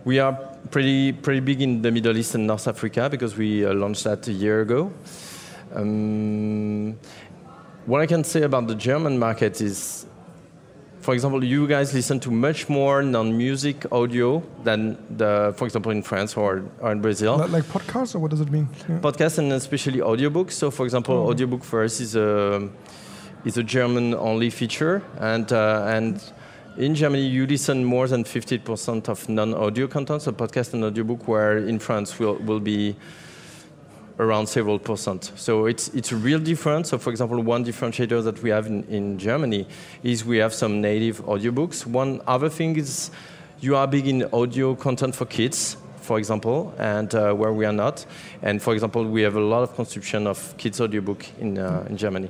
we 0.05 0.19
are 0.19 0.33
pretty 0.71 1.11
pretty 1.11 1.39
big 1.39 1.61
in 1.61 1.81
the 1.81 1.91
Middle 1.91 2.15
East 2.15 2.35
and 2.35 2.47
North 2.47 2.67
Africa 2.67 3.09
because 3.09 3.35
we 3.35 3.65
uh, 3.65 3.73
launched 3.73 4.03
that 4.03 4.27
a 4.27 4.31
year 4.31 4.61
ago. 4.61 4.91
Um, 5.73 6.97
what 7.85 8.01
I 8.01 8.05
can 8.05 8.23
say 8.23 8.41
about 8.43 8.67
the 8.67 8.75
German 8.75 9.17
market 9.19 9.61
is, 9.61 10.05
for 11.01 11.13
example, 11.13 11.43
you 11.43 11.67
guys 11.67 11.93
listen 11.93 12.19
to 12.21 12.31
much 12.31 12.67
more 12.67 13.03
non-music 13.03 13.91
audio 13.91 14.41
than 14.63 14.97
the, 15.17 15.53
for 15.55 15.65
example, 15.65 15.91
in 15.91 16.01
France 16.01 16.35
or, 16.35 16.63
or 16.79 16.91
in 16.91 17.01
Brazil. 17.01 17.37
Like 17.37 17.65
podcasts, 17.65 18.15
or 18.15 18.19
what 18.19 18.31
does 18.31 18.41
it 18.41 18.51
mean? 18.51 18.67
Yeah. 18.89 18.99
Podcasts 18.99 19.37
and 19.37 19.51
especially 19.53 19.99
audiobooks. 19.99 20.53
So, 20.53 20.71
for 20.71 20.85
example, 20.85 21.15
oh. 21.15 21.29
audiobook 21.29 21.63
for 21.63 21.83
us 21.83 21.99
is 21.99 22.15
a 22.15 22.69
is 23.45 23.57
a 23.57 23.63
German-only 23.63 24.49
feature, 24.49 25.03
and 25.19 25.53
uh, 25.53 25.85
and 25.87 26.19
in 26.77 26.95
Germany, 26.95 27.25
you 27.25 27.45
listen 27.47 27.85
more 27.85 28.07
than 28.07 28.23
50% 28.23 29.07
of 29.07 29.29
non-audio 29.29 29.87
content, 29.87 30.23
so 30.23 30.31
podcast 30.31 30.73
and 30.73 30.83
audiobook, 30.83 31.27
where 31.27 31.57
in 31.57 31.79
France 31.79 32.19
will, 32.19 32.35
will 32.35 32.59
be 32.59 32.95
around 34.19 34.47
several 34.47 34.79
percent. 34.79 35.31
So 35.35 35.65
it's, 35.65 35.89
it's 35.89 36.11
a 36.11 36.15
real 36.15 36.39
difference. 36.39 36.89
So 36.89 36.97
for 36.97 37.09
example, 37.09 37.41
one 37.41 37.65
differentiator 37.65 38.23
that 38.23 38.41
we 38.41 38.49
have 38.49 38.65
in, 38.67 38.83
in 38.85 39.17
Germany 39.17 39.67
is 40.03 40.23
we 40.25 40.37
have 40.37 40.53
some 40.53 40.81
native 40.81 41.23
audiobooks. 41.25 41.85
One 41.85 42.21
other 42.27 42.49
thing 42.49 42.77
is 42.77 43.11
you 43.59 43.75
are 43.75 43.87
big 43.87 44.07
in 44.07 44.23
audio 44.31 44.75
content 44.75 45.15
for 45.15 45.25
kids, 45.25 45.77
for 45.97 46.17
example, 46.17 46.73
and 46.77 47.13
uh, 47.13 47.33
where 47.33 47.51
we 47.51 47.65
are 47.65 47.73
not. 47.73 48.05
And 48.41 48.61
for 48.61 48.73
example, 48.73 49.03
we 49.05 49.21
have 49.23 49.35
a 49.35 49.41
lot 49.41 49.63
of 49.63 49.75
consumption 49.75 50.27
of 50.27 50.55
kids 50.57 50.79
audiobook 50.79 51.25
in, 51.39 51.57
uh, 51.57 51.85
in 51.89 51.97
Germany. 51.97 52.29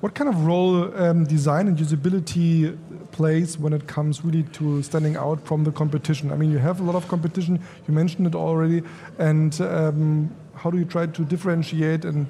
What 0.00 0.14
kind 0.14 0.28
of 0.28 0.46
role 0.46 0.92
um, 0.96 1.24
design 1.24 1.68
and 1.68 1.78
usability 1.78 2.76
plays 3.12 3.56
when 3.56 3.72
it 3.72 3.86
comes 3.86 4.24
really 4.24 4.42
to 4.54 4.82
standing 4.82 5.16
out 5.16 5.44
from 5.46 5.62
the 5.64 5.70
competition? 5.70 6.32
I 6.32 6.36
mean, 6.36 6.50
you 6.50 6.58
have 6.58 6.80
a 6.80 6.82
lot 6.82 6.96
of 6.96 7.06
competition. 7.06 7.60
You 7.86 7.94
mentioned 7.94 8.26
it 8.26 8.34
already, 8.34 8.82
and 9.18 9.60
um, 9.60 10.34
how 10.54 10.70
do 10.70 10.78
you 10.78 10.84
try 10.84 11.06
to 11.06 11.24
differentiate 11.24 12.04
and 12.04 12.26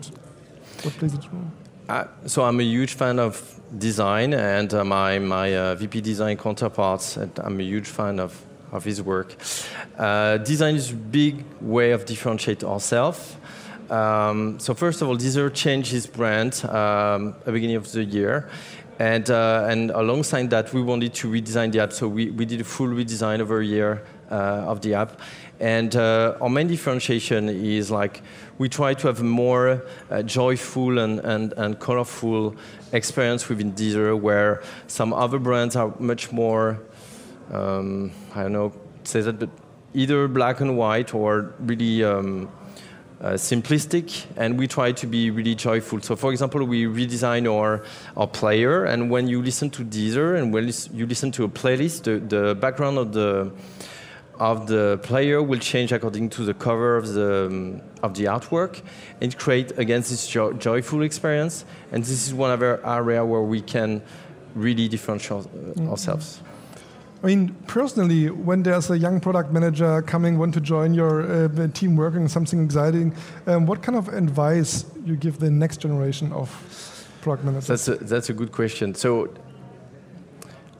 what 0.83 0.95
plays 0.95 1.15
its 1.15 1.27
role? 1.29 1.45
Uh, 1.89 2.07
so 2.27 2.45
I'm 2.45 2.61
a 2.61 2.63
huge 2.63 2.95
fan 2.95 3.19
of 3.19 3.61
design, 3.79 4.35
and 4.35 4.73
uh, 4.73 4.85
my 4.85 5.19
my 5.19 5.57
uh, 5.57 5.75
VP 5.75 6.01
design 6.01 6.37
counterparts. 6.37 7.17
I'm 7.17 7.61
a 7.61 7.63
huge 7.63 7.89
fan 7.89 8.21
of 8.21 8.41
of 8.73 8.85
his 8.85 9.03
work. 9.03 9.37
Uh, 9.99 10.39
design 10.39 10.75
is 10.77 10.91
a 10.91 10.95
big 10.95 11.45
way 11.61 11.93
of 11.93 12.05
differentiate 12.05 12.65
ourselves. 12.65 13.37
Um, 13.91 14.59
so 14.59 14.73
first 14.73 15.03
of 15.03 15.09
all, 15.09 15.17
Deezer 15.17 15.53
changed 15.53 15.93
his 15.93 16.07
brand 16.07 16.65
um, 16.65 17.35
at 17.41 17.45
the 17.45 17.53
beginning 17.53 17.77
of 17.77 17.93
the 17.93 18.05
year. 18.05 18.49
And, 18.99 19.29
uh, 19.31 19.67
and 19.69 19.91
alongside 19.91 20.49
that, 20.51 20.73
we 20.73 20.81
wanted 20.81 21.13
to 21.15 21.29
redesign 21.29 21.73
the 21.73 21.81
app. 21.81 21.93
So 21.93 22.09
we, 22.09 22.31
we 22.31 22.47
did 22.47 22.61
a 22.61 22.65
full 22.65 22.87
redesign 22.87 23.41
over 23.41 23.61
a 23.61 23.67
year 23.67 24.05
of 24.31 24.81
the 24.81 24.95
app. 24.95 25.21
And 25.63 25.95
uh, 25.95 26.37
our 26.41 26.51
main 26.51 26.67
differentiation 26.67 27.49
is 27.49 27.89
like 27.89 28.21
we 28.59 28.69
try 28.69 28.95
to 28.95 29.07
have 29.07 29.21
a 29.21 29.25
more 29.25 29.85
uh, 30.11 30.23
joyful 30.23 30.99
and, 30.99 31.21
and, 31.21 31.53
and 31.57 31.79
colorful 31.79 32.57
experience 32.91 33.49
within 33.49 33.73
Deezer, 33.73 34.21
where 34.21 34.65
some 34.89 35.13
other 35.13 35.39
brands 35.39 35.77
are 35.77 35.95
much 36.01 36.33
more, 36.33 36.83
um, 37.53 38.11
I 38.35 38.43
don't 38.43 38.53
know, 38.53 38.73
say 39.05 39.21
that, 39.21 39.39
but 39.39 39.51
either 39.95 40.27
black 40.27 40.61
and 40.61 40.77
white 40.77 41.15
or 41.15 41.55
really 41.61 42.03
um, 42.03 42.51
uh, 43.21 43.35
simplistic, 43.35 44.25
and 44.37 44.59
we 44.59 44.67
try 44.67 44.91
to 44.91 45.07
be 45.07 45.31
really 45.31 45.55
joyful. 45.55 46.01
So, 46.01 46.17
for 46.17 46.33
example, 46.33 46.65
we 46.65 46.87
redesign 46.87 47.49
our, 47.49 47.85
our 48.17 48.27
player, 48.27 48.85
and 48.85 49.09
when 49.13 49.29
you 49.29 49.41
listen 49.41 49.71
to 49.71 49.85
Deezer 49.85 50.37
and 50.37 50.53
when 50.53 50.73
you 50.93 51.07
listen 51.07 51.31
to 51.31 51.45
a 51.45 51.49
playlist, 51.49 52.03
the, 52.03 52.19
the 52.19 52.57
background 52.57 52.99
of 52.99 53.13
the 53.13 53.53
of 54.43 54.67
the 54.67 54.99
player 55.05 55.41
will 55.41 55.61
change 55.61 55.93
according 55.93 56.29
to 56.29 56.45
the 56.45 56.53
cover 56.53 56.97
of 56.97 57.07
the 57.15 57.47
um, 57.47 57.81
of 58.03 58.15
the 58.15 58.25
artwork, 58.25 58.83
and 59.21 59.39
create 59.39 59.79
again 59.79 60.01
this 60.01 60.27
jo 60.27 60.53
joyful 60.53 61.03
experience. 61.03 61.65
And 61.93 62.03
this 62.03 62.27
is 62.27 62.35
one 62.35 62.51
of 62.51 62.61
our 62.61 62.81
area 62.85 63.25
where 63.25 63.43
we 63.43 63.61
can 63.61 64.03
really 64.57 64.89
differentiate 64.89 65.47
uh, 65.47 65.49
mm 65.49 65.73
-hmm. 65.75 65.91
ourselves. 65.91 66.43
I 67.23 67.27
mean, 67.27 67.55
personally, 67.67 68.31
when 68.31 68.63
there's 68.63 68.91
a 68.91 68.97
young 68.97 69.21
product 69.21 69.53
manager 69.53 70.03
coming, 70.03 70.39
want 70.39 70.55
to 70.55 70.61
join 70.61 70.95
your 70.95 71.23
uh, 71.23 71.69
team 71.73 71.97
working 71.97 72.23
on 72.23 72.29
something 72.29 72.65
exciting, 72.65 73.15
um, 73.47 73.67
what 73.67 73.81
kind 73.81 73.97
of 73.97 74.09
advice 74.09 74.85
you 75.07 75.17
give 75.17 75.39
the 75.39 75.51
next 75.51 75.83
generation 75.83 76.33
of 76.33 76.49
product 77.21 77.45
managers? 77.45 77.67
That's 77.67 77.89
a, 77.89 78.05
that's 78.05 78.31
a 78.31 78.33
good 78.33 78.51
question. 78.51 78.95
So 78.95 79.29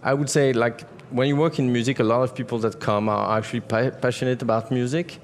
I 0.03 0.13
would 0.15 0.29
say, 0.29 0.53
like, 0.53 0.85
when 1.13 1.29
you 1.29 1.37
work 1.37 1.59
in 1.59 1.73
music, 1.73 2.01
a 2.01 2.05
lot 2.05 2.23
of 2.23 2.35
people 2.35 2.59
that 2.61 2.81
come 2.81 3.09
are 3.09 3.39
actually 3.39 3.61
pa 3.61 3.91
passionate 3.91 4.43
about 4.43 4.71
music. 4.71 5.19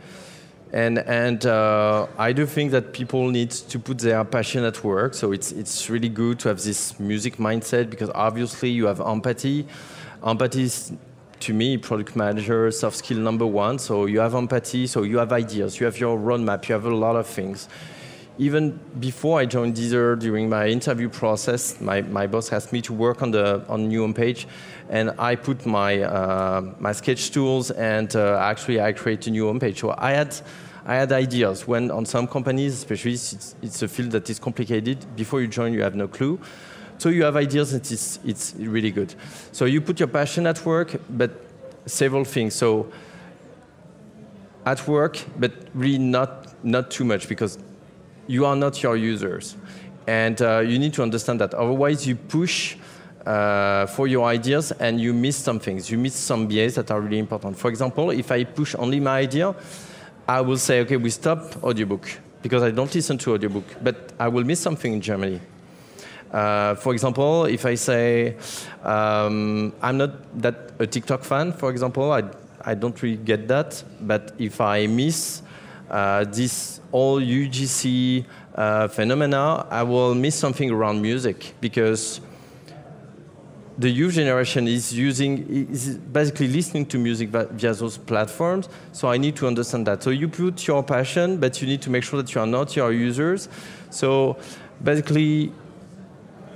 And, 0.72 0.98
and 0.98 1.46
uh, 1.46 2.06
I 2.18 2.32
do 2.32 2.44
think 2.44 2.72
that 2.72 2.92
people 2.92 3.30
need 3.30 3.50
to 3.50 3.78
put 3.78 3.98
their 3.98 4.22
passion 4.24 4.64
at 4.64 4.84
work. 4.84 5.14
So 5.14 5.32
it's, 5.32 5.50
it's 5.52 5.88
really 5.88 6.10
good 6.10 6.38
to 6.40 6.48
have 6.48 6.62
this 6.62 7.00
music 7.00 7.36
mindset 7.36 7.88
because 7.88 8.10
obviously 8.14 8.68
you 8.68 8.84
have 8.86 9.00
empathy. 9.00 9.66
Empathy 10.22 10.64
is 10.64 10.92
to 11.40 11.54
me, 11.54 11.78
product 11.78 12.16
manager, 12.16 12.70
soft 12.70 12.96
skill 12.96 13.18
number 13.18 13.46
one. 13.46 13.78
So 13.78 14.06
you 14.06 14.20
have 14.20 14.34
empathy, 14.34 14.86
so 14.86 15.04
you 15.04 15.18
have 15.18 15.32
ideas, 15.32 15.80
you 15.80 15.86
have 15.86 15.98
your 15.98 16.18
roadmap, 16.18 16.68
you 16.68 16.74
have 16.74 16.84
a 16.84 16.94
lot 16.94 17.16
of 17.16 17.26
things. 17.26 17.68
Even 18.40 18.78
before 19.00 19.40
I 19.40 19.46
joined 19.46 19.74
Deezer, 19.74 20.16
during 20.16 20.48
my 20.48 20.68
interview 20.68 21.08
process, 21.08 21.80
my, 21.80 22.02
my 22.02 22.28
boss 22.28 22.52
asked 22.52 22.72
me 22.72 22.80
to 22.82 22.92
work 22.92 23.20
on 23.20 23.32
the 23.32 23.64
on 23.68 23.88
new 23.88 24.06
homepage, 24.06 24.46
and 24.88 25.10
I 25.18 25.34
put 25.34 25.66
my 25.66 26.02
uh, 26.02 26.62
my 26.78 26.92
sketch 26.92 27.32
tools, 27.32 27.72
and 27.72 28.14
uh, 28.14 28.38
actually 28.40 28.80
I 28.80 28.92
created 28.92 29.28
a 29.28 29.30
new 29.32 29.46
homepage. 29.46 29.78
So 29.78 29.92
I 29.98 30.12
had 30.12 30.36
I 30.86 30.94
had 30.94 31.10
ideas. 31.10 31.66
When 31.66 31.90
on 31.90 32.06
some 32.06 32.28
companies, 32.28 32.74
especially 32.74 33.12
it's, 33.12 33.56
it's 33.60 33.82
a 33.82 33.88
field 33.88 34.12
that 34.12 34.30
is 34.30 34.38
complicated, 34.38 35.04
before 35.16 35.40
you 35.40 35.48
join, 35.48 35.74
you 35.74 35.82
have 35.82 35.96
no 35.96 36.06
clue. 36.06 36.40
So 36.98 37.10
you 37.10 37.24
have 37.24 37.36
ideas 37.36 37.74
and 37.74 37.82
it's, 37.82 38.18
it's 38.24 38.54
really 38.56 38.90
good. 38.90 39.14
So 39.52 39.66
you 39.66 39.80
put 39.80 40.00
your 40.00 40.08
passion 40.08 40.46
at 40.46 40.64
work, 40.64 41.00
but 41.10 41.30
several 41.86 42.24
things. 42.24 42.54
So 42.54 42.90
at 44.64 44.86
work, 44.88 45.22
but 45.38 45.52
really 45.74 45.98
not, 45.98 46.64
not 46.64 46.90
too 46.90 47.04
much 47.04 47.28
because 47.28 47.58
you 48.28 48.46
are 48.46 48.54
not 48.54 48.80
your 48.82 48.96
users. 48.96 49.56
And 50.06 50.40
uh, 50.40 50.60
you 50.60 50.78
need 50.78 50.94
to 50.94 51.02
understand 51.02 51.40
that. 51.40 51.52
Otherwise, 51.54 52.06
you 52.06 52.14
push 52.14 52.76
uh, 53.26 53.86
for 53.86 54.06
your 54.06 54.26
ideas 54.26 54.72
and 54.72 55.00
you 55.00 55.12
miss 55.12 55.36
some 55.36 55.58
things. 55.58 55.90
You 55.90 55.98
miss 55.98 56.14
some 56.14 56.46
BAs 56.46 56.76
that 56.76 56.90
are 56.90 57.00
really 57.00 57.18
important. 57.18 57.58
For 57.58 57.68
example, 57.68 58.10
if 58.10 58.30
I 58.30 58.44
push 58.44 58.74
only 58.78 59.00
my 59.00 59.18
idea, 59.18 59.54
I 60.26 60.40
will 60.40 60.58
say, 60.58 60.80
okay, 60.80 60.96
we 60.96 61.10
stop 61.10 61.62
audiobook 61.62 62.08
because 62.42 62.62
I 62.62 62.70
don't 62.70 62.94
listen 62.94 63.18
to 63.18 63.34
audiobook, 63.34 63.64
but 63.82 64.12
I 64.18 64.28
will 64.28 64.44
miss 64.44 64.60
something 64.60 64.92
in 64.92 65.00
Germany. 65.00 65.40
Uh, 66.30 66.74
for 66.74 66.92
example, 66.92 67.46
if 67.46 67.64
I 67.64 67.74
say 67.74 68.36
um, 68.82 69.72
I'm 69.82 69.96
not 69.96 70.40
that 70.42 70.72
a 70.78 70.86
TikTok 70.86 71.24
fan, 71.24 71.52
for 71.52 71.70
example, 71.70 72.12
I, 72.12 72.22
I 72.62 72.74
don't 72.74 73.00
really 73.02 73.16
get 73.16 73.48
that. 73.48 73.82
But 74.00 74.34
if 74.38 74.60
I 74.60 74.86
miss 74.86 75.42
uh, 75.90 76.24
this 76.24 76.77
all 76.92 77.20
UGC 77.20 78.24
uh, 78.54 78.88
phenomena, 78.88 79.66
I 79.70 79.82
will 79.82 80.14
miss 80.14 80.34
something 80.34 80.70
around 80.70 81.02
music 81.02 81.54
because 81.60 82.20
the 83.78 83.88
youth 83.88 84.14
generation 84.14 84.66
is 84.66 84.92
using 84.92 85.68
is 85.70 85.96
basically 85.96 86.48
listening 86.48 86.84
to 86.86 86.98
music 86.98 87.28
via 87.28 87.74
those 87.74 87.96
platforms. 87.96 88.68
So 88.92 89.08
I 89.08 89.18
need 89.18 89.36
to 89.36 89.46
understand 89.46 89.86
that. 89.86 90.02
So 90.02 90.10
you 90.10 90.28
put 90.28 90.66
your 90.66 90.82
passion, 90.82 91.38
but 91.38 91.62
you 91.62 91.68
need 91.68 91.80
to 91.82 91.90
make 91.90 92.02
sure 92.02 92.20
that 92.20 92.34
you 92.34 92.40
are 92.40 92.46
not 92.46 92.74
your 92.74 92.92
users. 92.92 93.48
So 93.90 94.36
basically 94.82 95.52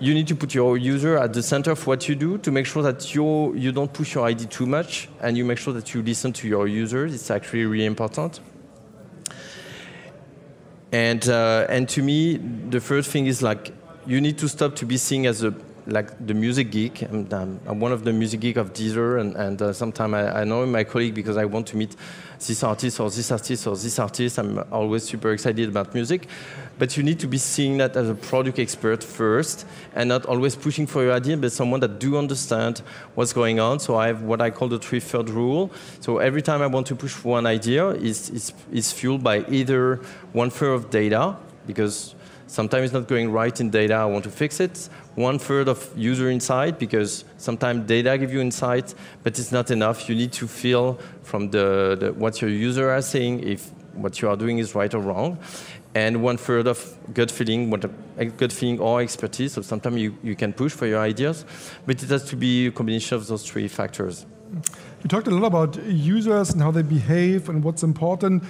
you 0.00 0.14
need 0.14 0.26
to 0.26 0.34
put 0.34 0.52
your 0.52 0.76
user 0.76 1.16
at 1.16 1.32
the 1.32 1.42
center 1.44 1.70
of 1.70 1.86
what 1.86 2.08
you 2.08 2.16
do 2.16 2.38
to 2.38 2.50
make 2.50 2.66
sure 2.66 2.82
that 2.82 3.14
you 3.14 3.54
you 3.54 3.70
don't 3.70 3.92
push 3.92 4.16
your 4.16 4.26
ID 4.26 4.46
too 4.46 4.66
much 4.66 5.08
and 5.20 5.38
you 5.38 5.44
make 5.44 5.58
sure 5.58 5.72
that 5.72 5.94
you 5.94 6.02
listen 6.02 6.32
to 6.32 6.48
your 6.48 6.66
users. 6.66 7.14
It's 7.14 7.30
actually 7.30 7.66
really 7.66 7.86
important. 7.86 8.40
And 10.92 11.26
uh, 11.28 11.66
and 11.68 11.88
to 11.90 12.02
me, 12.02 12.36
the 12.36 12.80
first 12.80 13.10
thing 13.10 13.26
is 13.26 13.42
like 13.42 13.72
you 14.06 14.20
need 14.20 14.38
to 14.38 14.48
stop 14.48 14.76
to 14.76 14.86
be 14.86 14.98
seen 14.98 15.26
as 15.26 15.42
a 15.42 15.54
like 15.86 16.24
the 16.24 16.34
music 16.34 16.70
geek. 16.70 17.02
I'm, 17.02 17.26
I'm 17.32 17.80
one 17.80 17.92
of 17.92 18.04
the 18.04 18.12
music 18.12 18.40
geek 18.40 18.56
of 18.56 18.72
Deezer, 18.72 19.20
and, 19.20 19.34
and 19.34 19.60
uh, 19.60 19.72
sometimes 19.72 20.14
I, 20.14 20.42
I, 20.42 20.44
know 20.44 20.64
my 20.66 20.84
colleague 20.84 21.14
because 21.14 21.36
I 21.36 21.44
want 21.44 21.66
to 21.68 21.76
meet 21.76 21.96
this 22.46 22.62
artist 22.62 23.00
or 23.00 23.10
this 23.10 23.30
artist 23.30 23.66
or 23.66 23.76
this 23.76 23.98
artist. 23.98 24.38
I'm 24.38 24.64
always 24.70 25.04
super 25.04 25.32
excited 25.32 25.68
about 25.68 25.94
music. 25.94 26.26
But 26.78 26.96
you 26.96 27.02
need 27.02 27.20
to 27.20 27.28
be 27.28 27.38
seeing 27.38 27.76
that 27.78 27.96
as 27.96 28.08
a 28.08 28.14
product 28.14 28.58
expert 28.58 29.04
first 29.04 29.66
and 29.94 30.08
not 30.08 30.26
always 30.26 30.56
pushing 30.56 30.86
for 30.86 31.02
your 31.02 31.12
idea, 31.12 31.36
but 31.36 31.52
someone 31.52 31.80
that 31.80 32.00
do 32.00 32.16
understand 32.16 32.82
what's 33.14 33.32
going 33.32 33.60
on. 33.60 33.78
So 33.78 33.96
I 33.96 34.08
have 34.08 34.22
what 34.22 34.40
I 34.40 34.50
call 34.50 34.68
the 34.68 34.78
three-third 34.78 35.30
rule. 35.30 35.70
So 36.00 36.18
every 36.18 36.42
time 36.42 36.62
I 36.62 36.66
want 36.66 36.86
to 36.88 36.96
push 36.96 37.12
for 37.12 37.28
one 37.28 37.46
idea, 37.46 37.90
is 37.90 38.30
is 38.30 38.52
is 38.72 38.90
fueled 38.90 39.22
by 39.22 39.44
either 39.48 40.00
one-third 40.32 40.72
of 40.72 40.90
data, 40.90 41.36
because 41.66 42.14
sometimes 42.46 42.84
it's 42.86 42.92
not 42.92 43.06
going 43.06 43.30
right 43.30 43.60
in 43.60 43.70
data, 43.70 43.94
I 43.94 44.06
want 44.06 44.24
to 44.24 44.30
fix 44.30 44.58
it, 44.58 44.88
one 45.14 45.38
third 45.38 45.68
of 45.68 45.90
user 45.96 46.30
insight 46.30 46.78
because 46.78 47.24
sometimes 47.36 47.86
data 47.86 48.16
give 48.16 48.32
you 48.32 48.40
insight, 48.40 48.94
but 49.22 49.38
it's 49.38 49.52
not 49.52 49.70
enough. 49.70 50.08
You 50.08 50.14
need 50.14 50.32
to 50.32 50.46
feel 50.46 50.98
from 51.22 51.50
the, 51.50 51.96
the, 51.98 52.12
what 52.12 52.40
your 52.40 52.50
user 52.50 52.90
are 52.90 53.02
saying 53.02 53.40
if 53.40 53.70
what 53.94 54.20
you 54.22 54.28
are 54.28 54.36
doing 54.36 54.58
is 54.58 54.74
right 54.74 54.92
or 54.94 55.00
wrong. 55.00 55.38
And 55.94 56.22
one 56.22 56.38
third 56.38 56.66
of 56.66 56.96
gut 57.12 57.30
feeling, 57.30 57.68
what 57.68 57.84
a 57.84 58.48
feeling 58.48 58.80
or 58.80 59.02
expertise. 59.02 59.52
So 59.52 59.62
sometimes 59.62 59.98
you, 59.98 60.16
you 60.22 60.34
can 60.34 60.54
push 60.54 60.72
for 60.72 60.86
your 60.86 61.00
ideas, 61.00 61.44
but 61.84 62.02
it 62.02 62.08
has 62.08 62.24
to 62.26 62.36
be 62.36 62.68
a 62.68 62.70
combination 62.70 63.16
of 63.16 63.26
those 63.26 63.44
three 63.44 63.68
factors. 63.68 64.24
You 65.02 65.08
talked 65.08 65.26
a 65.26 65.30
lot 65.30 65.46
about 65.46 65.82
users 65.84 66.50
and 66.50 66.62
how 66.62 66.70
they 66.70 66.82
behave 66.82 67.50
and 67.50 67.62
what's 67.62 67.82
important. 67.82 68.44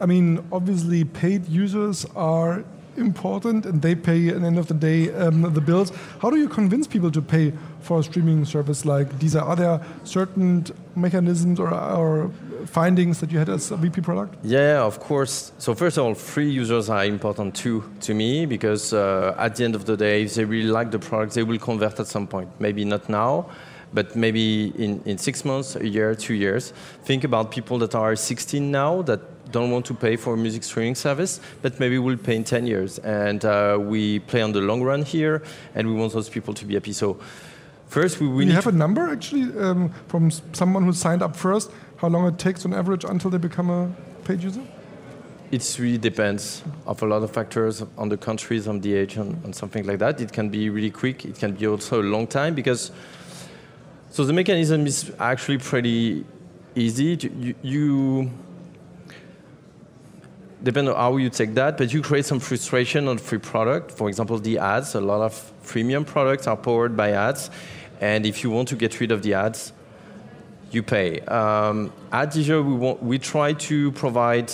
I 0.00 0.06
mean, 0.06 0.44
obviously, 0.50 1.04
paid 1.04 1.46
users 1.48 2.04
are 2.16 2.64
important 2.98 3.66
and 3.66 3.80
they 3.82 3.94
pay 3.94 4.28
at 4.28 4.40
the 4.40 4.46
end 4.46 4.58
of 4.58 4.66
the 4.66 4.74
day 4.74 5.10
um, 5.14 5.42
the 5.54 5.60
bills. 5.60 5.92
How 6.20 6.30
do 6.30 6.36
you 6.36 6.48
convince 6.48 6.86
people 6.86 7.10
to 7.10 7.22
pay 7.22 7.52
for 7.80 8.00
a 8.00 8.02
streaming 8.02 8.44
service 8.44 8.84
like 8.84 9.08
Deezer? 9.18 9.42
Are 9.42 9.56
there 9.56 9.80
certain 10.04 10.66
mechanisms 10.94 11.60
or, 11.60 11.72
or 11.72 12.30
findings 12.66 13.20
that 13.20 13.30
you 13.30 13.38
had 13.38 13.48
as 13.48 13.70
a 13.70 13.76
VP 13.76 14.02
product? 14.02 14.36
Yeah, 14.42 14.82
of 14.82 15.00
course. 15.00 15.52
So 15.58 15.74
first 15.74 15.96
of 15.96 16.04
all, 16.04 16.14
free 16.14 16.50
users 16.50 16.88
are 16.88 17.04
important 17.04 17.54
too 17.54 17.84
to 18.00 18.14
me 18.14 18.46
because 18.46 18.92
uh, 18.92 19.34
at 19.38 19.56
the 19.56 19.64
end 19.64 19.74
of 19.74 19.84
the 19.84 19.96
day, 19.96 20.24
if 20.24 20.34
they 20.34 20.44
really 20.44 20.70
like 20.70 20.90
the 20.90 20.98
product, 20.98 21.34
they 21.34 21.42
will 21.42 21.58
convert 21.58 21.98
at 22.00 22.06
some 22.06 22.26
point. 22.26 22.48
Maybe 22.58 22.84
not 22.84 23.08
now, 23.08 23.48
but 23.92 24.16
maybe 24.16 24.72
in, 24.76 25.02
in 25.04 25.18
six 25.18 25.44
months, 25.44 25.76
a 25.76 25.86
year, 25.86 26.14
two 26.14 26.34
years. 26.34 26.72
Think 27.04 27.24
about 27.24 27.50
people 27.50 27.78
that 27.78 27.94
are 27.94 28.14
16 28.16 28.70
now 28.70 29.02
that 29.02 29.20
don't 29.50 29.70
want 29.70 29.86
to 29.86 29.94
pay 29.94 30.16
for 30.16 30.34
a 30.34 30.36
music 30.36 30.62
streaming 30.62 30.94
service, 30.94 31.40
but 31.62 31.78
maybe 31.80 31.98
we'll 31.98 32.16
pay 32.16 32.36
in 32.36 32.44
10 32.44 32.66
years. 32.66 32.98
And 32.98 33.44
uh, 33.44 33.78
we 33.80 34.20
play 34.20 34.42
on 34.42 34.52
the 34.52 34.60
long 34.60 34.82
run 34.82 35.02
here, 35.02 35.42
and 35.74 35.88
we 35.88 35.94
want 35.94 36.12
those 36.12 36.28
people 36.28 36.54
to 36.54 36.64
be 36.64 36.74
happy. 36.74 36.92
So 36.92 37.18
first, 37.86 38.20
we, 38.20 38.28
we 38.28 38.46
you 38.46 38.52
have 38.52 38.66
a 38.66 38.72
number 38.72 39.10
actually 39.10 39.58
um, 39.58 39.92
from 40.08 40.30
someone 40.52 40.84
who 40.84 40.92
signed 40.92 41.22
up 41.22 41.36
first. 41.36 41.70
How 41.96 42.08
long 42.08 42.26
it 42.28 42.38
takes 42.38 42.64
on 42.64 42.72
average 42.72 43.04
until 43.04 43.30
they 43.30 43.38
become 43.38 43.70
a 43.70 43.90
paid 44.24 44.42
user? 44.42 44.62
It 45.50 45.76
really 45.80 45.98
depends 45.98 46.62
of 46.86 47.02
a 47.02 47.06
lot 47.06 47.22
of 47.22 47.30
factors 47.30 47.82
on 47.96 48.10
the 48.10 48.18
countries, 48.18 48.68
on 48.68 48.80
the 48.80 48.94
age, 48.94 49.16
and, 49.16 49.42
and 49.44 49.54
something 49.54 49.86
like 49.86 49.98
that. 50.00 50.20
It 50.20 50.30
can 50.30 50.50
be 50.50 50.68
really 50.68 50.90
quick. 50.90 51.24
It 51.24 51.38
can 51.38 51.52
be 51.52 51.66
also 51.66 52.02
a 52.02 52.04
long 52.04 52.26
time 52.26 52.54
because. 52.54 52.90
So 54.10 54.24
the 54.24 54.32
mechanism 54.32 54.86
is 54.86 55.12
actually 55.18 55.58
pretty 55.58 56.24
easy. 56.74 57.18
You, 57.38 57.54
you 57.62 58.30
depending 60.62 60.92
on 60.92 61.00
how 61.00 61.16
you 61.16 61.30
take 61.30 61.54
that, 61.54 61.78
but 61.78 61.92
you 61.92 62.02
create 62.02 62.24
some 62.24 62.40
frustration 62.40 63.08
on 63.08 63.18
free 63.18 63.38
product. 63.38 63.92
For 63.92 64.08
example, 64.08 64.38
the 64.38 64.58
ads, 64.58 64.94
a 64.94 65.00
lot 65.00 65.20
of 65.20 65.52
premium 65.64 66.04
products 66.04 66.46
are 66.46 66.56
powered 66.56 66.96
by 66.96 67.12
ads. 67.12 67.50
And 68.00 68.26
if 68.26 68.42
you 68.42 68.50
want 68.50 68.68
to 68.68 68.76
get 68.76 69.00
rid 69.00 69.12
of 69.12 69.22
the 69.22 69.34
ads, 69.34 69.72
you 70.70 70.82
pay. 70.82 71.20
Um, 71.20 71.92
at 72.12 72.32
Deezer, 72.32 72.64
we, 72.64 72.74
want, 72.74 73.02
we 73.02 73.18
try 73.18 73.52
to 73.54 73.92
provide 73.92 74.52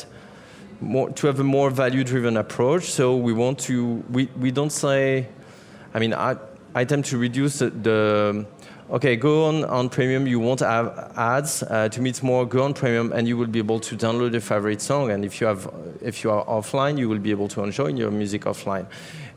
more, 0.80 1.10
to 1.10 1.26
have 1.26 1.40
a 1.40 1.44
more 1.44 1.70
value-driven 1.70 2.36
approach. 2.36 2.84
So 2.84 3.16
we 3.16 3.32
want 3.32 3.58
to, 3.60 4.04
we, 4.10 4.28
we 4.38 4.50
don't 4.50 4.72
say, 4.72 5.28
I 5.92 5.98
mean, 5.98 6.14
I, 6.14 6.36
I 6.74 6.84
tend 6.84 7.04
to 7.06 7.18
reduce 7.18 7.58
the, 7.58 7.70
the 7.70 8.46
okay, 8.90 9.16
go 9.16 9.46
on, 9.46 9.64
on 9.64 9.88
premium, 9.88 10.26
you 10.26 10.38
won't 10.38 10.60
have 10.60 11.12
ads. 11.16 11.62
Uh, 11.62 11.88
to 11.88 12.00
me, 12.00 12.10
it's 12.10 12.22
more 12.22 12.46
go 12.46 12.64
on 12.64 12.74
premium, 12.74 13.12
and 13.12 13.26
you 13.26 13.36
will 13.36 13.46
be 13.46 13.58
able 13.58 13.80
to 13.80 13.96
download 13.96 14.32
your 14.32 14.40
favorite 14.40 14.80
song. 14.80 15.10
And 15.10 15.24
if 15.24 15.40
you 15.40 15.46
have, 15.46 15.72
if 16.00 16.22
you 16.22 16.30
are 16.30 16.44
offline, 16.44 16.98
you 16.98 17.08
will 17.08 17.18
be 17.18 17.30
able 17.30 17.48
to 17.48 17.62
enjoy 17.62 17.88
your 17.88 18.10
music 18.10 18.42
offline. 18.42 18.86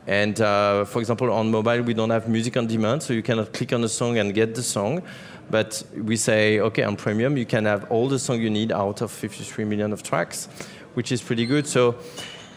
And 0.06 0.40
uh, 0.40 0.84
for 0.86 1.00
example, 1.00 1.30
on 1.30 1.50
mobile, 1.50 1.82
we 1.82 1.94
don't 1.94 2.10
have 2.10 2.28
music 2.28 2.56
on 2.56 2.66
demand, 2.66 3.02
so 3.02 3.12
you 3.12 3.22
cannot 3.22 3.52
click 3.52 3.72
on 3.72 3.84
a 3.84 3.88
song 3.88 4.18
and 4.18 4.32
get 4.34 4.54
the 4.54 4.62
song. 4.62 5.02
But 5.50 5.82
we 5.94 6.16
say, 6.16 6.60
okay, 6.60 6.82
on 6.82 6.96
premium, 6.96 7.36
you 7.36 7.46
can 7.46 7.64
have 7.64 7.90
all 7.90 8.08
the 8.08 8.18
song 8.18 8.40
you 8.40 8.50
need 8.50 8.72
out 8.72 9.00
of 9.00 9.10
53 9.10 9.64
million 9.64 9.92
of 9.92 10.02
tracks, 10.02 10.46
which 10.94 11.12
is 11.12 11.22
pretty 11.22 11.46
good. 11.46 11.66
So 11.66 11.96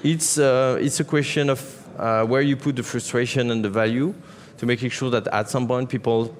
it's 0.03 0.37
uh, 0.37 0.77
it's 0.81 0.99
a 0.99 1.03
question 1.03 1.49
of 1.49 1.87
uh, 1.97 2.25
where 2.25 2.41
you 2.41 2.55
put 2.55 2.75
the 2.75 2.83
frustration 2.83 3.51
and 3.51 3.63
the 3.63 3.69
value 3.69 4.13
to 4.57 4.65
making 4.65 4.89
sure 4.89 5.09
that 5.09 5.27
at 5.27 5.49
some 5.49 5.67
point 5.67 5.89
people 5.89 6.35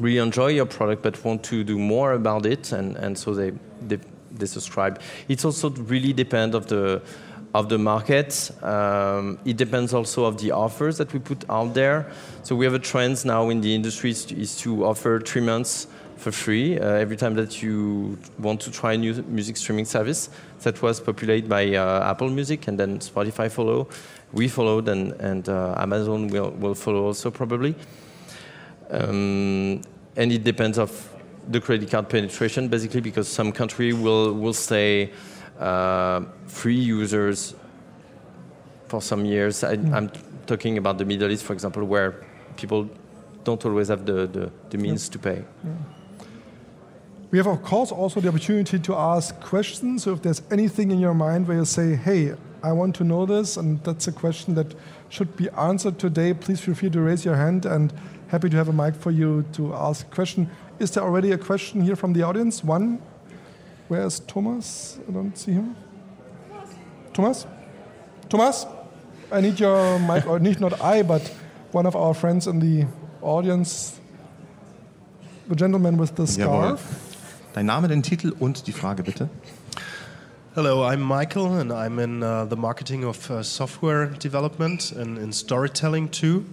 really 0.00 0.18
enjoy 0.18 0.48
your 0.48 0.66
product 0.66 1.02
but 1.02 1.24
want 1.24 1.42
to 1.44 1.64
do 1.64 1.78
more 1.78 2.12
about 2.12 2.46
it, 2.46 2.72
and, 2.72 2.96
and 2.96 3.16
so 3.18 3.34
they, 3.34 3.52
they, 3.80 3.98
they 4.32 4.46
subscribe. 4.46 5.00
It's 5.28 5.44
also 5.44 5.70
really 5.70 6.12
depend 6.12 6.54
of 6.54 6.66
the 6.66 7.02
of 7.54 7.70
the 7.70 7.78
market. 7.78 8.50
Um, 8.62 9.38
it 9.46 9.56
depends 9.56 9.94
also 9.94 10.26
of 10.26 10.36
the 10.38 10.50
offers 10.50 10.98
that 10.98 11.12
we 11.14 11.18
put 11.18 11.48
out 11.48 11.72
there. 11.72 12.10
So 12.42 12.54
we 12.54 12.66
have 12.66 12.74
a 12.74 12.78
trend 12.78 13.24
now 13.24 13.48
in 13.48 13.62
the 13.62 13.74
industry 13.74 14.10
is 14.10 14.26
to, 14.26 14.36
is 14.38 14.56
to 14.58 14.84
offer 14.84 15.20
three 15.20 15.40
months 15.40 15.86
for 16.16 16.32
free 16.32 16.78
uh, 16.78 16.84
every 16.84 17.16
time 17.16 17.34
that 17.36 17.62
you 17.62 18.18
want 18.38 18.60
to 18.62 18.70
try 18.70 18.92
a 18.92 18.98
new 18.98 19.14
music 19.28 19.56
streaming 19.56 19.86
service. 19.86 20.28
That 20.62 20.82
was 20.82 21.00
populated 21.00 21.48
by 21.48 21.74
uh, 21.74 22.10
Apple 22.10 22.28
Music 22.28 22.68
and 22.68 22.78
then 22.78 22.98
Spotify 22.98 23.50
follow. 23.50 23.88
We 24.32 24.48
followed 24.48 24.88
and, 24.88 25.12
and 25.12 25.48
uh, 25.48 25.76
Amazon 25.78 26.28
will, 26.28 26.50
will 26.50 26.74
follow 26.74 27.04
also 27.04 27.30
probably. 27.30 27.74
Um, 28.90 29.82
and 30.16 30.32
it 30.32 30.44
depends 30.44 30.78
of 30.78 30.90
the 31.48 31.60
credit 31.60 31.90
card 31.90 32.08
penetration, 32.08 32.68
basically, 32.68 33.00
because 33.00 33.28
some 33.28 33.52
country 33.52 33.92
will 33.92 34.32
will 34.32 34.52
say 34.52 35.12
uh, 35.58 36.22
free 36.46 36.74
users 36.74 37.54
for 38.88 39.02
some 39.02 39.24
years. 39.24 39.64
I, 39.64 39.72
am 39.72 40.08
mm. 40.08 40.46
talking 40.46 40.78
about 40.78 40.98
the 40.98 41.04
Middle 41.04 41.30
East, 41.30 41.44
for 41.44 41.52
example, 41.52 41.84
where 41.84 42.24
people 42.56 42.88
don't 43.44 43.64
always 43.64 43.88
have 43.88 44.06
the, 44.06 44.26
the, 44.26 44.50
the 44.70 44.78
means 44.78 45.08
to 45.08 45.18
pay. 45.18 45.44
Yeah. 45.64 45.70
We 47.30 47.38
have, 47.38 47.46
of 47.46 47.62
course, 47.62 47.92
also 47.92 48.20
the 48.20 48.28
opportunity 48.28 48.78
to 48.78 48.94
ask 48.94 49.38
questions. 49.40 50.04
So 50.04 50.12
if 50.12 50.22
there's 50.22 50.42
anything 50.50 50.90
in 50.90 50.98
your 51.00 51.14
mind 51.14 51.48
where 51.48 51.58
you 51.58 51.64
say, 51.64 51.96
hey, 51.96 52.34
I 52.62 52.72
want 52.72 52.94
to 52.96 53.04
know 53.04 53.26
this, 53.26 53.56
and 53.56 53.82
that's 53.84 54.08
a 54.08 54.12
question 54.12 54.54
that 54.54 54.74
should 55.08 55.36
be 55.36 55.48
answered 55.50 55.98
today, 55.98 56.34
please 56.34 56.60
feel 56.60 56.74
free 56.74 56.90
to 56.90 57.00
raise 57.00 57.24
your 57.24 57.36
hand 57.36 57.66
and 57.66 57.92
happy 58.28 58.48
to 58.48 58.56
have 58.56 58.68
a 58.68 58.72
mic 58.72 58.94
for 58.94 59.10
you 59.10 59.44
to 59.52 59.74
ask 59.74 60.06
a 60.06 60.10
question. 60.14 60.50
Is 60.78 60.90
there 60.90 61.02
already 61.02 61.32
a 61.32 61.38
question 61.38 61.80
here 61.80 61.96
from 61.96 62.12
the 62.12 62.22
audience? 62.22 62.64
One? 62.64 63.00
Where's 63.88 64.20
Thomas? 64.20 64.98
I 65.08 65.12
don't 65.12 65.36
see 65.36 65.52
him. 65.52 65.76
Thomas? 67.12 67.46
Thomas? 68.28 68.66
I 69.30 69.40
need 69.40 69.58
your 69.58 69.98
mic, 69.98 70.26
or 70.26 70.38
need 70.38 70.60
not 70.60 70.80
I, 70.80 71.02
but 71.02 71.22
one 71.72 71.86
of 71.86 71.96
our 71.96 72.14
friends 72.14 72.46
in 72.46 72.60
the 72.60 72.86
audience, 73.22 74.00
the 75.48 75.56
gentleman 75.56 75.96
with 75.96 76.14
the 76.16 76.26
scarf. 76.26 76.80
Jawohl. 76.80 77.54
Dein 77.54 77.66
Name, 77.66 77.88
den 77.88 78.02
Titel 78.02 78.32
und 78.38 78.66
die 78.66 78.72
Frage 78.72 79.02
bitte. 79.02 79.28
Hello, 80.54 80.84
I'm 80.84 81.00
Michael, 81.00 81.58
and 81.58 81.72
I'm 81.72 81.98
in 81.98 82.22
uh, 82.22 82.44
the 82.44 82.56
marketing 82.56 83.04
of 83.04 83.30
uh, 83.30 83.42
software 83.42 84.06
development 84.06 84.92
and 84.92 85.18
in 85.18 85.32
storytelling 85.32 86.08
too. 86.08 86.44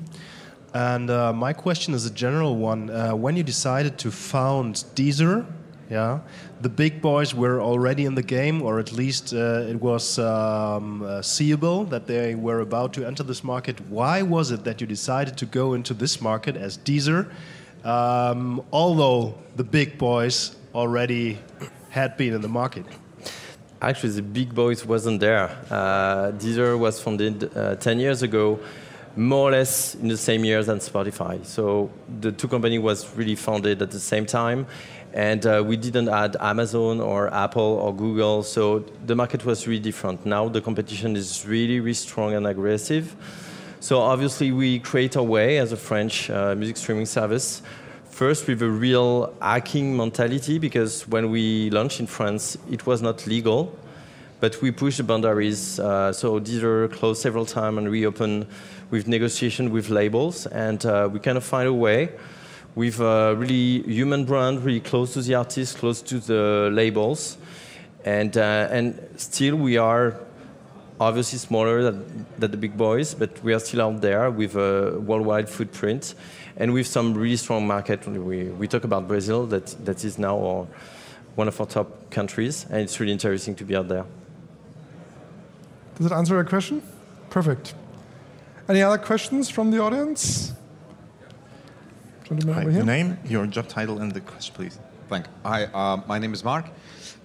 And 0.73 1.11
uh, 1.11 1.31
my 1.33 1.53
question 1.53 1.93
is 1.93 2.05
a 2.05 2.09
general 2.09 2.55
one. 2.55 2.89
Uh, 2.89 3.15
when 3.15 3.37
you 3.37 3.43
decided 3.43 3.99
to 3.99 4.11
found 4.11 4.75
Deezer, 4.95 5.45
yeah, 5.89 6.21
the 6.61 6.69
big 6.69 6.99
boys 6.99 7.35
were 7.35 7.61
already 7.61 8.05
in 8.05 8.15
the 8.15 8.23
game, 8.23 8.63
or 8.63 8.79
at 8.79 8.91
least 8.91 9.33
uh, 9.33 9.67
it 9.69 9.79
was 9.79 10.17
um, 10.17 11.03
uh, 11.03 11.21
seeable 11.21 11.83
that 11.85 12.07
they 12.07 12.33
were 12.33 12.61
about 12.61 12.93
to 12.93 13.05
enter 13.05 13.21
this 13.21 13.43
market. 13.43 13.79
Why 13.89 14.23
was 14.23 14.49
it 14.49 14.63
that 14.63 14.81
you 14.81 14.87
decided 14.87 15.37
to 15.37 15.45
go 15.45 15.73
into 15.75 15.93
this 15.93 16.19
market 16.19 16.57
as 16.57 16.79
Deezer, 16.79 17.29
um, 17.83 18.63
although 18.71 19.37
the 19.55 19.63
big 19.63 19.99
boys 19.99 20.55
already 20.73 21.37
had 21.89 22.17
been 22.17 22.33
in 22.33 22.41
the 22.41 22.49
market? 22.49 22.85
Actually, 23.79 24.13
the 24.13 24.21
big 24.23 24.55
boys 24.55 24.85
wasn't 24.85 25.19
there. 25.19 25.55
Uh, 25.69 26.31
Deezer 26.31 26.79
was 26.79 26.99
founded 26.99 27.55
uh, 27.55 27.75
10 27.75 27.99
years 27.99 28.23
ago 28.23 28.59
more 29.15 29.49
or 29.49 29.51
less 29.51 29.95
in 29.95 30.07
the 30.07 30.17
same 30.17 30.43
year 30.43 30.63
than 30.63 30.79
Spotify. 30.79 31.45
So 31.45 31.89
the 32.19 32.31
two 32.31 32.47
companies 32.47 32.79
was 32.79 33.15
really 33.15 33.35
founded 33.35 33.81
at 33.81 33.91
the 33.91 33.99
same 33.99 34.25
time, 34.25 34.65
and 35.13 35.45
uh, 35.45 35.63
we 35.65 35.77
didn't 35.77 36.09
add 36.09 36.35
Amazon 36.39 36.99
or 36.99 37.31
Apple 37.33 37.61
or 37.61 37.95
Google. 37.95 38.43
So 38.43 38.79
the 39.05 39.15
market 39.15 39.45
was 39.45 39.67
really 39.67 39.79
different. 39.79 40.25
Now 40.25 40.49
the 40.49 40.61
competition 40.61 41.15
is 41.15 41.45
really, 41.45 41.79
really 41.79 41.93
strong 41.93 42.33
and 42.33 42.47
aggressive. 42.47 43.15
So 43.79 43.99
obviously 43.99 44.51
we 44.51 44.79
create 44.79 45.15
a 45.15 45.23
way 45.23 45.57
as 45.57 45.71
a 45.71 45.77
French 45.77 46.29
uh, 46.29 46.55
music 46.55 46.77
streaming 46.77 47.05
service. 47.05 47.61
First, 48.09 48.47
with 48.47 48.61
a 48.61 48.69
real 48.69 49.33
hacking 49.41 49.97
mentality, 49.97 50.59
because 50.59 51.07
when 51.07 51.31
we 51.31 51.69
launched 51.71 51.99
in 51.99 52.07
France, 52.07 52.57
it 52.71 52.85
was 52.85 53.01
not 53.01 53.25
legal 53.27 53.77
but 54.43 54.61
we 54.61 54.71
push 54.71 54.97
the 54.97 55.03
boundaries. 55.03 55.79
Uh, 55.79 56.11
so 56.11 56.37
Deezer 56.37 56.91
closed 56.91 57.21
several 57.21 57.45
times 57.45 57.77
and 57.77 57.89
reopened 57.89 58.45
with 58.89 59.07
negotiation 59.07 59.71
with 59.71 59.89
labels, 59.89 60.47
and 60.47 60.85
uh, 60.85 61.07
we 61.09 61.17
kind 61.21 61.37
of 61.37 61.45
find 61.45 61.65
a 61.65 61.73
way 61.73 62.09
with 62.75 62.99
a 62.99 63.35
really 63.37 63.83
human 63.83 64.25
brand, 64.25 64.61
really 64.65 64.81
close 64.81 65.13
to 65.13 65.21
the 65.21 65.33
artist, 65.33 65.77
close 65.77 66.01
to 66.01 66.19
the 66.19 66.69
labels, 66.73 67.37
and 68.03 68.35
uh, 68.37 68.67
and 68.69 68.99
still 69.15 69.55
we 69.55 69.77
are 69.77 70.19
obviously 70.99 71.39
smaller 71.39 71.81
than, 71.81 72.25
than, 72.37 72.51
the 72.51 72.57
big 72.57 72.75
boys, 72.75 73.13
but 73.13 73.41
we 73.45 73.53
are 73.53 73.59
still 73.59 73.81
out 73.81 74.01
there 74.01 74.29
with 74.29 74.55
a 74.57 74.99
worldwide 74.99 75.47
footprint 75.47 76.15
and 76.57 76.73
with 76.73 76.85
some 76.85 77.13
really 77.13 77.37
strong 77.37 77.65
market. 77.65 78.05
We, 78.05 78.49
we 78.49 78.67
talk 78.67 78.83
about 78.83 79.07
Brazil, 79.07 79.45
that, 79.45 79.67
that 79.85 80.03
is 80.03 80.17
now 80.17 80.37
our, 80.37 80.67
one 81.35 81.47
of 81.47 81.61
our 81.61 81.67
top 81.67 82.11
countries, 82.11 82.65
and 82.69 82.81
it's 82.81 82.99
really 82.99 83.13
interesting 83.13 83.55
to 83.55 83.63
be 83.63 83.77
out 83.77 83.87
there. 83.87 84.03
Does 85.95 86.07
it 86.07 86.11
answer 86.11 86.33
your 86.33 86.43
question? 86.43 86.81
Perfect. 87.29 87.75
Any 88.67 88.81
other 88.81 88.97
questions 88.97 89.49
from 89.49 89.71
the 89.71 89.79
audience? 89.79 90.53
Gentleman 92.23 92.55
Hi, 92.55 92.71
your 92.71 92.85
name, 92.85 93.17
your 93.25 93.45
job 93.45 93.67
title, 93.67 93.99
and 93.99 94.11
the 94.11 94.21
question, 94.21 94.55
please. 94.55 94.79
Thank. 95.09 95.25
Hi, 95.43 95.65
uh, 95.65 96.01
my 96.07 96.17
name 96.17 96.33
is 96.33 96.43
Mark. 96.43 96.65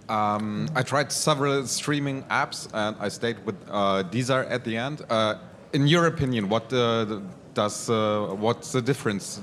Um, 0.09 0.69
I 0.75 0.83
tried 0.83 1.13
several 1.13 1.67
streaming 1.67 2.25
apps, 2.25 2.69
and 2.75 2.97
I 2.99 3.09
stayed 3.09 3.45
with 3.47 3.55
uh, 3.71 4.03
Deezer 4.11 4.51
at 4.51 4.65
the 4.65 4.77
end. 4.77 5.03
Uh, 5.09 5.37
in 5.73 5.87
your 5.87 6.07
opinion, 6.07 6.49
what 6.49 6.73
uh, 6.73 7.21
does 7.55 7.89
uh, 7.89 8.35
what's 8.39 8.73
the 8.73 8.83
difference 8.83 9.41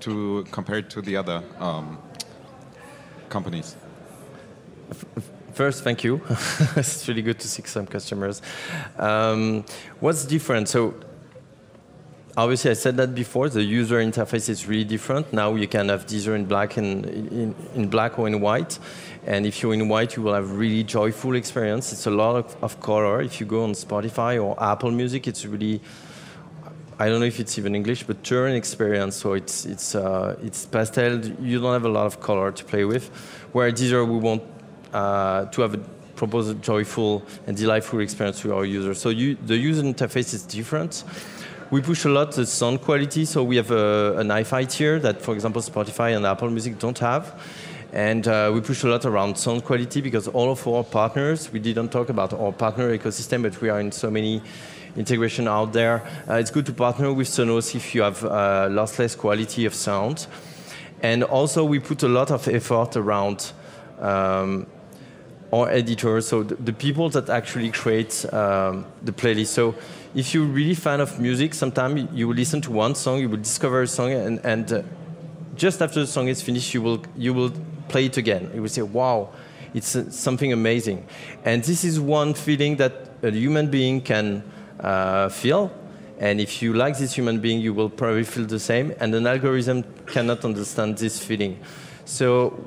to 0.00 0.44
compared 0.50 0.90
to 0.90 1.00
the 1.02 1.16
other 1.16 1.42
um, 1.60 1.98
companies? 3.28 3.76
First, 5.52 5.84
thank 5.84 6.04
you. 6.04 6.20
it's 6.76 7.08
really 7.08 7.22
good 7.22 7.38
to 7.40 7.48
see 7.48 7.62
some 7.64 7.86
customers. 7.86 8.42
Um, 8.98 9.64
what's 10.00 10.24
different? 10.26 10.68
So 10.68 10.94
obviously 12.36 12.70
I 12.70 12.74
said 12.74 12.96
that 12.98 13.14
before. 13.14 13.48
The 13.48 13.62
user 13.62 13.98
interface 13.98 14.48
is 14.48 14.66
really 14.66 14.84
different. 14.84 15.32
Now 15.32 15.54
you 15.54 15.66
can 15.66 15.88
have 15.88 16.06
Deezer 16.06 16.34
in 16.34 16.44
black 16.44 16.76
and 16.76 17.06
in, 17.06 17.54
in 17.74 17.88
black 17.88 18.18
or 18.18 18.28
in 18.28 18.40
white. 18.40 18.78
And 19.24 19.46
if 19.46 19.62
you're 19.62 19.74
in 19.74 19.88
white, 19.88 20.16
you 20.16 20.22
will 20.22 20.34
have 20.34 20.52
really 20.52 20.84
joyful 20.84 21.34
experience. 21.34 21.92
It's 21.92 22.06
a 22.06 22.10
lot 22.10 22.36
of, 22.36 22.56
of 22.62 22.80
color. 22.80 23.22
If 23.22 23.40
you 23.40 23.46
go 23.46 23.64
on 23.64 23.72
Spotify 23.72 24.42
or 24.42 24.62
Apple 24.62 24.90
Music, 24.90 25.26
it's 25.26 25.46
really 25.46 25.80
I 26.98 27.10
don't 27.10 27.20
know 27.20 27.26
if 27.26 27.40
it's 27.40 27.58
even 27.58 27.74
English, 27.74 28.04
but 28.04 28.24
turn 28.24 28.52
experience. 28.52 29.16
So 29.16 29.34
it's 29.34 29.66
it's 29.66 29.94
uh, 29.94 30.36
it's 30.42 30.64
pastel. 30.64 31.24
You 31.42 31.60
don't 31.60 31.72
have 31.72 31.84
a 31.84 31.90
lot 31.90 32.06
of 32.06 32.20
color 32.20 32.52
to 32.52 32.64
play 32.64 32.84
with. 32.84 33.08
Where 33.52 33.70
Deezer, 33.70 34.06
we 34.06 34.18
want 34.18 34.42
to 35.52 35.62
have 35.62 35.74
a 35.74 35.80
propose 36.16 36.48
a 36.48 36.54
joyful 36.54 37.22
and 37.46 37.56
delightful 37.56 38.00
experience 38.00 38.40
to 38.40 38.54
our 38.54 38.64
users. 38.64 38.98
So 39.00 39.10
you, 39.10 39.36
the 39.46 39.56
user 39.56 39.82
interface 39.82 40.34
is 40.34 40.42
different. 40.42 41.04
We 41.70 41.80
push 41.80 42.04
a 42.04 42.08
lot 42.08 42.32
the 42.32 42.46
sound 42.46 42.80
quality, 42.80 43.24
so 43.24 43.42
we 43.42 43.56
have 43.56 43.70
a, 43.70 44.16
an 44.18 44.30
hi-fi 44.30 44.64
tier 44.64 44.98
that, 45.00 45.20
for 45.20 45.34
example, 45.34 45.60
Spotify 45.62 46.16
and 46.16 46.24
Apple 46.24 46.50
Music 46.50 46.78
don't 46.78 46.98
have. 46.98 47.40
And 47.92 48.26
uh, 48.26 48.50
we 48.54 48.60
push 48.60 48.82
a 48.84 48.88
lot 48.88 49.04
around 49.04 49.36
sound 49.36 49.64
quality 49.64 50.00
because 50.00 50.28
all 50.28 50.50
of 50.50 50.66
our 50.66 50.84
partners, 50.84 51.52
we 51.52 51.58
didn't 51.58 51.90
talk 51.90 52.08
about 52.08 52.32
our 52.32 52.52
partner 52.52 52.96
ecosystem, 52.96 53.42
but 53.42 53.60
we 53.60 53.68
are 53.68 53.80
in 53.80 53.90
so 53.92 54.10
many 54.10 54.42
integration 54.96 55.48
out 55.48 55.72
there. 55.72 56.02
Uh, 56.28 56.34
it's 56.34 56.50
good 56.50 56.66
to 56.66 56.72
partner 56.72 57.12
with 57.12 57.28
Sonos 57.28 57.74
if 57.74 57.94
you 57.94 58.02
have 58.02 58.24
uh, 58.24 58.68
lossless 58.70 59.16
quality 59.16 59.66
of 59.66 59.74
sound. 59.74 60.26
And 61.02 61.24
also 61.24 61.64
we 61.64 61.78
put 61.78 62.02
a 62.02 62.08
lot 62.08 62.30
of 62.30 62.48
effort 62.48 62.96
around 62.96 63.52
um, 64.00 64.66
or 65.50 65.70
editors, 65.70 66.26
so 66.26 66.42
the, 66.42 66.54
the 66.56 66.72
people 66.72 67.08
that 67.10 67.28
actually 67.28 67.70
create 67.70 68.24
um, 68.32 68.84
the 69.02 69.12
playlist. 69.12 69.48
So 69.48 69.74
if 70.14 70.34
you're 70.34 70.44
really 70.44 70.74
fan 70.74 71.00
of 71.00 71.20
music, 71.20 71.54
sometimes 71.54 72.08
you 72.12 72.28
will 72.28 72.34
listen 72.34 72.60
to 72.62 72.72
one 72.72 72.94
song, 72.94 73.20
you 73.20 73.28
will 73.28 73.36
discover 73.36 73.82
a 73.82 73.86
song, 73.86 74.12
and, 74.12 74.40
and 74.44 74.72
uh, 74.72 74.82
just 75.54 75.80
after 75.82 76.00
the 76.00 76.06
song 76.06 76.28
is 76.28 76.42
finished, 76.42 76.74
you 76.74 76.82
will 76.82 77.02
you 77.16 77.32
will 77.32 77.52
play 77.88 78.06
it 78.06 78.16
again. 78.16 78.50
You 78.54 78.62
will 78.62 78.68
say, 78.68 78.82
"Wow, 78.82 79.30
it's 79.74 79.94
uh, 79.94 80.10
something 80.10 80.52
amazing," 80.52 81.06
and 81.44 81.62
this 81.62 81.84
is 81.84 82.00
one 82.00 82.34
feeling 82.34 82.76
that 82.76 83.10
a 83.22 83.30
human 83.30 83.70
being 83.70 84.00
can 84.00 84.42
uh, 84.80 85.28
feel. 85.28 85.70
And 86.18 86.40
if 86.40 86.62
you 86.62 86.72
like 86.72 86.96
this 86.96 87.12
human 87.12 87.40
being, 87.40 87.60
you 87.60 87.74
will 87.74 87.90
probably 87.90 88.24
feel 88.24 88.46
the 88.46 88.58
same. 88.58 88.94
And 89.00 89.14
an 89.14 89.26
algorithm 89.26 89.84
cannot 90.06 90.46
understand 90.46 90.96
this 90.96 91.22
feeling. 91.22 91.60
So 92.06 92.58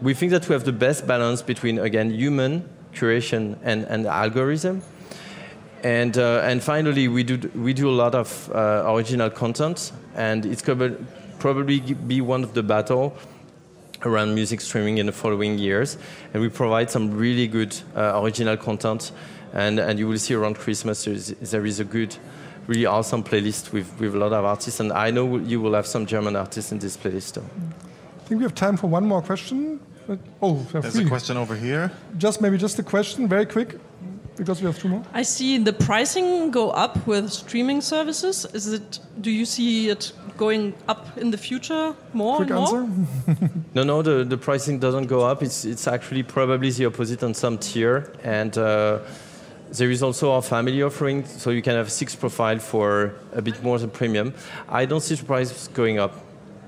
we 0.00 0.14
think 0.14 0.32
that 0.32 0.48
we 0.48 0.52
have 0.52 0.64
the 0.64 0.72
best 0.72 1.06
balance 1.06 1.42
between 1.42 1.78
again 1.78 2.10
human 2.10 2.68
curation 2.94 3.56
and, 3.62 3.84
and 3.84 4.06
algorithm. 4.06 4.82
And, 5.82 6.18
uh, 6.18 6.40
and 6.42 6.62
finally, 6.62 7.06
we 7.06 7.22
do, 7.22 7.50
we 7.54 7.72
do 7.72 7.88
a 7.88 7.92
lot 7.94 8.14
of 8.14 8.50
uh, 8.52 8.82
original 8.86 9.30
content, 9.30 9.92
and 10.16 10.44
it's 10.44 10.62
probably 11.38 11.80
be 11.80 12.20
one 12.20 12.42
of 12.42 12.54
the 12.54 12.64
battle 12.64 13.16
around 14.04 14.34
music 14.34 14.60
streaming 14.60 14.98
in 14.98 15.06
the 15.06 15.12
following 15.12 15.58
years. 15.58 15.96
And 16.34 16.42
we 16.42 16.48
provide 16.48 16.90
some 16.90 17.16
really 17.16 17.46
good 17.46 17.76
uh, 17.96 18.20
original 18.20 18.56
content, 18.56 19.12
and, 19.52 19.78
and 19.78 20.00
you 20.00 20.08
will 20.08 20.18
see 20.18 20.34
around 20.34 20.56
Christmas 20.56 21.04
there 21.04 21.14
is, 21.14 21.28
there 21.28 21.64
is 21.64 21.78
a 21.78 21.84
good, 21.84 22.16
really 22.66 22.86
awesome 22.86 23.22
playlist 23.22 23.72
with, 23.72 24.00
with 24.00 24.16
a 24.16 24.18
lot 24.18 24.32
of 24.32 24.44
artists, 24.44 24.80
and 24.80 24.92
I 24.92 25.12
know 25.12 25.36
you 25.36 25.60
will 25.60 25.74
have 25.74 25.86
some 25.86 26.06
German 26.06 26.34
artists 26.34 26.72
in 26.72 26.80
this 26.80 26.96
playlist 26.96 27.34
too. 27.34 27.44
I 28.16 28.28
think 28.28 28.40
we 28.40 28.44
have 28.44 28.54
time 28.54 28.76
for 28.76 28.88
one 28.88 29.06
more 29.06 29.22
question. 29.22 29.67
Oh, 30.40 30.66
there's 30.72 30.96
a 30.96 31.04
question 31.04 31.36
over 31.36 31.54
here. 31.54 31.90
Just 32.16 32.40
maybe 32.40 32.56
just 32.56 32.78
a 32.78 32.82
question, 32.82 33.28
very 33.28 33.46
quick 33.46 33.78
because 34.38 34.60
we 34.60 34.66
have 34.66 34.78
two 34.78 34.88
more? 34.88 35.02
I 35.12 35.22
see 35.22 35.58
the 35.58 35.72
pricing 35.72 36.50
go 36.50 36.70
up 36.70 37.06
with 37.06 37.30
streaming 37.30 37.80
services. 37.80 38.46
Is 38.54 38.72
it? 38.72 39.00
Do 39.20 39.30
you 39.30 39.44
see 39.44 39.90
it 39.90 40.12
going 40.36 40.74
up 40.88 41.18
in 41.18 41.30
the 41.30 41.36
future 41.36 41.94
more 42.12 42.36
Quick 42.36 42.50
and 42.50 42.58
answer? 42.58 42.88
no, 43.74 43.82
no, 43.82 44.02
the, 44.02 44.24
the 44.24 44.38
pricing 44.38 44.78
doesn't 44.78 45.06
go 45.06 45.22
up. 45.22 45.42
It's 45.42 45.64
it's 45.64 45.86
actually 45.86 46.22
probably 46.22 46.70
the 46.70 46.86
opposite 46.86 47.22
on 47.22 47.34
some 47.34 47.58
tier, 47.58 48.12
and 48.22 48.56
uh, 48.56 49.00
there 49.72 49.90
is 49.90 50.02
also 50.02 50.32
our 50.32 50.42
family 50.42 50.82
offering, 50.82 51.26
so 51.26 51.50
you 51.50 51.62
can 51.62 51.74
have 51.74 51.90
six 51.90 52.14
profile 52.14 52.58
for 52.58 53.14
a 53.32 53.42
bit 53.42 53.62
more 53.62 53.78
than 53.78 53.90
premium. 53.90 54.32
I 54.68 54.86
don't 54.86 55.02
see 55.02 55.16
the 55.16 55.24
price 55.24 55.68
going 55.68 55.98
up, 55.98 56.14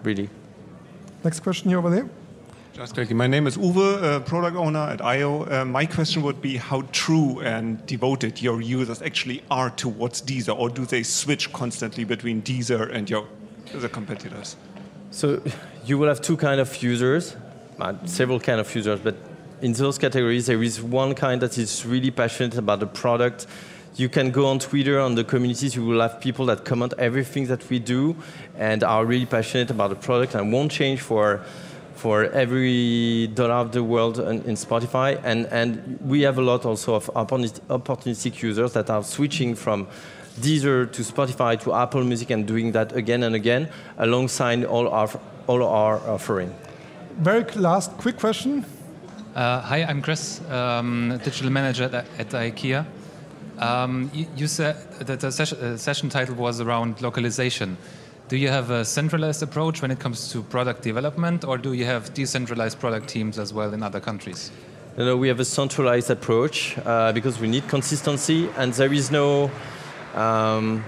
really. 0.03 0.29
Next 1.25 1.41
question 1.41 1.71
here 1.71 1.79
over 1.79 1.91
there. 1.91 2.09
Just 2.73 2.95
quickly, 2.95 3.15
my 3.15 3.27
name 3.27 3.49
is 3.49 3.57
Uwe, 3.57 4.01
uh, 4.01 4.21
product 4.21 4.57
owner 4.57 4.79
at 4.79 5.03
IO. 5.03 5.45
Uh, 5.51 5.65
my 5.65 5.85
question 5.85 6.23
would 6.23 6.41
be 6.41 6.57
how 6.57 6.83
true 6.93 7.41
and 7.41 7.85
devoted 7.85 8.41
your 8.41 8.61
users 8.61 9.03
actually 9.03 9.43
are 9.51 9.71
towards 9.71 10.23
Deezer, 10.23 10.57
or 10.57 10.71
do 10.71 10.87
they 10.87 11.03
switch 11.03 11.53
constantly 11.53 12.05
between 12.05 12.43
Deezer 12.43 12.89
and 12.95 13.11
your 13.11 13.27
the 13.75 13.89
competitors? 13.89 14.55
So 15.11 15.43
you 15.85 15.99
will 15.99 16.07
have 16.07 16.21
two 16.21 16.37
kind 16.37 16.61
of 16.61 16.81
users, 16.81 17.35
uh, 17.81 17.95
several 18.07 18.39
kind 18.39 18.61
of 18.61 18.73
users, 18.73 19.01
but 19.01 19.17
in 19.61 19.73
those 19.73 19.99
categories 19.99 20.47
there 20.47 20.63
is 20.63 20.81
one 20.81 21.15
kind 21.17 21.43
that 21.43 21.59
is 21.59 21.85
really 21.85 22.13
passionate 22.13 22.57
about 22.57 22.79
the 22.79 22.87
product. 22.87 23.49
You 23.97 24.09
can 24.09 24.31
go 24.31 24.47
on 24.47 24.61
Twitter 24.61 25.01
on 25.01 25.17
the 25.17 25.25
communities. 25.25 25.75
You 25.75 25.85
will 25.85 26.01
have 26.01 26.21
people 26.21 26.47
that 26.47 26.65
comment 26.65 26.95
everything 26.99 27.49
that 27.49 27.69
we 27.69 27.81
do 27.81 28.15
and 28.57 28.85
are 28.85 29.05
really 29.05 29.27
passionate 29.27 29.71
about 29.71 29.91
the 29.91 29.97
product 29.97 30.37
and 30.37 30.53
won't 30.53 30.71
change 30.71 31.01
for 31.01 31.45
for 32.01 32.25
every 32.33 33.27
dollar 33.35 33.61
of 33.61 33.73
the 33.73 33.85
world 33.85 34.19
in, 34.19 34.43
in 34.45 34.55
Spotify. 34.57 35.21
And, 35.23 35.47
and 35.47 35.99
we 36.01 36.23
have 36.23 36.39
a 36.39 36.43
lot 36.43 36.65
also 36.65 36.95
of 36.95 37.07
opportunistic 37.15 38.43
users 38.43 38.73
that 38.73 38.89
are 38.89 39.03
switching 39.03 39.55
from 39.55 39.87
Deezer 40.41 40.91
to 40.93 41.03
Spotify 41.03 41.61
to 41.61 41.75
Apple 41.75 42.03
Music 42.03 42.31
and 42.31 42.47
doing 42.47 42.73
that 42.73 42.97
again 42.97 43.23
and 43.23 43.35
again 43.35 43.69
alongside 43.99 44.65
all 44.65 44.89
our, 44.89 45.11
all 45.47 45.63
our 45.63 45.99
offering. 46.09 46.55
Very 47.19 47.45
last 47.57 47.91
quick 47.99 48.19
question. 48.19 48.65
Uh, 49.35 49.61
hi, 49.61 49.85
I'm 49.85 50.01
Chris, 50.01 50.41
um, 50.51 51.21
digital 51.23 51.51
manager 51.51 51.85
at, 51.85 52.07
at 52.19 52.29
IKEA. 52.31 52.87
Um, 53.59 54.11
you, 54.15 54.27
you, 54.37 54.47
said 54.47 54.77
that 55.01 55.21
the 55.21 55.31
session, 55.31 55.59
uh, 55.59 55.77
session 55.77 56.09
title 56.09 56.35
was 56.35 56.63
around 56.63 57.03
localization. 57.03 57.77
Do 58.31 58.37
you 58.37 58.47
have 58.47 58.71
a 58.71 58.85
centralized 58.85 59.43
approach 59.43 59.83
when 59.83 59.91
it 59.91 59.99
comes 59.99 60.31
to 60.31 60.45
product 60.45 60.83
development, 60.83 61.45
or 61.45 61.59
do 61.59 61.73
you 61.73 61.85
have 61.85 62.15
decentralized 62.15 62.79
product 62.79 63.09
teams 63.09 63.41
as 63.41 63.53
well 63.53 63.75
in 63.75 63.83
other 63.83 63.99
countries? 63.99 64.53
No, 64.97 65.05
no 65.05 65.17
we 65.17 65.27
have 65.27 65.41
a 65.41 65.45
centralized 65.45 66.11
approach 66.11 66.79
uh, 66.85 67.11
because 67.11 67.41
we 67.41 67.49
need 67.49 67.67
consistency, 67.67 68.49
and 68.57 68.73
there 68.75 68.93
is 68.93 69.11
no. 69.11 69.51
Um, 70.15 70.85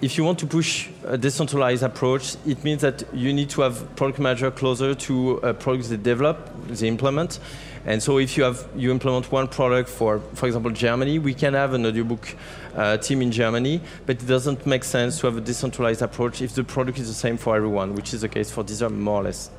if 0.00 0.16
you 0.16 0.24
want 0.24 0.38
to 0.38 0.46
push 0.46 0.88
a 1.04 1.18
decentralized 1.18 1.82
approach, 1.82 2.36
it 2.46 2.62
means 2.62 2.82
that 2.82 3.02
you 3.12 3.32
need 3.32 3.50
to 3.50 3.62
have 3.62 3.96
product 3.96 4.18
manager 4.20 4.50
closer 4.50 4.94
to 4.94 5.42
uh, 5.42 5.52
products 5.54 5.88
they 5.88 5.96
develop, 5.96 6.50
they 6.68 6.86
implement. 6.86 7.40
And 7.84 8.02
so 8.02 8.18
if 8.18 8.36
you 8.36 8.44
have 8.44 8.66
you 8.76 8.90
implement 8.90 9.32
one 9.32 9.48
product 9.48 9.88
for, 9.88 10.20
for 10.34 10.46
example, 10.46 10.70
Germany, 10.70 11.18
we 11.18 11.34
can 11.34 11.54
have 11.54 11.74
an 11.74 11.86
audiobook 11.86 12.36
uh, 12.76 12.96
team 12.98 13.22
in 13.22 13.32
Germany, 13.32 13.80
but 14.06 14.22
it 14.22 14.26
doesn't 14.26 14.66
make 14.66 14.84
sense 14.84 15.18
to 15.20 15.26
have 15.26 15.36
a 15.36 15.40
decentralized 15.40 16.02
approach 16.02 16.42
if 16.42 16.54
the 16.54 16.64
product 16.64 16.98
is 16.98 17.08
the 17.08 17.14
same 17.14 17.36
for 17.36 17.56
everyone, 17.56 17.94
which 17.94 18.14
is 18.14 18.20
the 18.20 18.28
case 18.28 18.50
for 18.50 18.62
Deezer 18.62 18.90
more 18.90 19.22
or 19.22 19.24
less. 19.24 19.50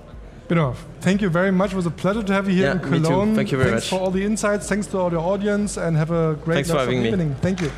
Binoff, 0.47 0.77
thank 1.01 1.21
you 1.21 1.29
very 1.29 1.51
much. 1.51 1.73
It 1.73 1.75
was 1.75 1.85
a 1.85 1.91
pleasure 1.91 2.23
to 2.23 2.33
have 2.33 2.47
you 2.47 2.55
here 2.55 2.65
yeah, 2.65 2.71
in 2.73 2.79
Cologne. 2.79 3.29
Me 3.29 3.33
too. 3.33 3.35
Thank 3.35 3.51
you 3.51 3.57
very 3.57 3.69
Thanks 3.71 3.91
much. 3.91 3.99
for 3.99 4.05
all 4.05 4.11
the 4.11 4.23
insights. 4.23 4.67
Thanks 4.67 4.87
to 4.87 4.97
all 4.97 5.09
the 5.09 5.19
audience, 5.19 5.77
and 5.77 5.95
have 5.97 6.11
a 6.11 6.35
great 6.43 6.55
Thanks 6.55 6.71
for 6.71 6.77
having 6.77 7.03
the 7.03 7.03
me. 7.03 7.09
evening. 7.09 7.35
Thank 7.35 7.61
you. 7.61 7.71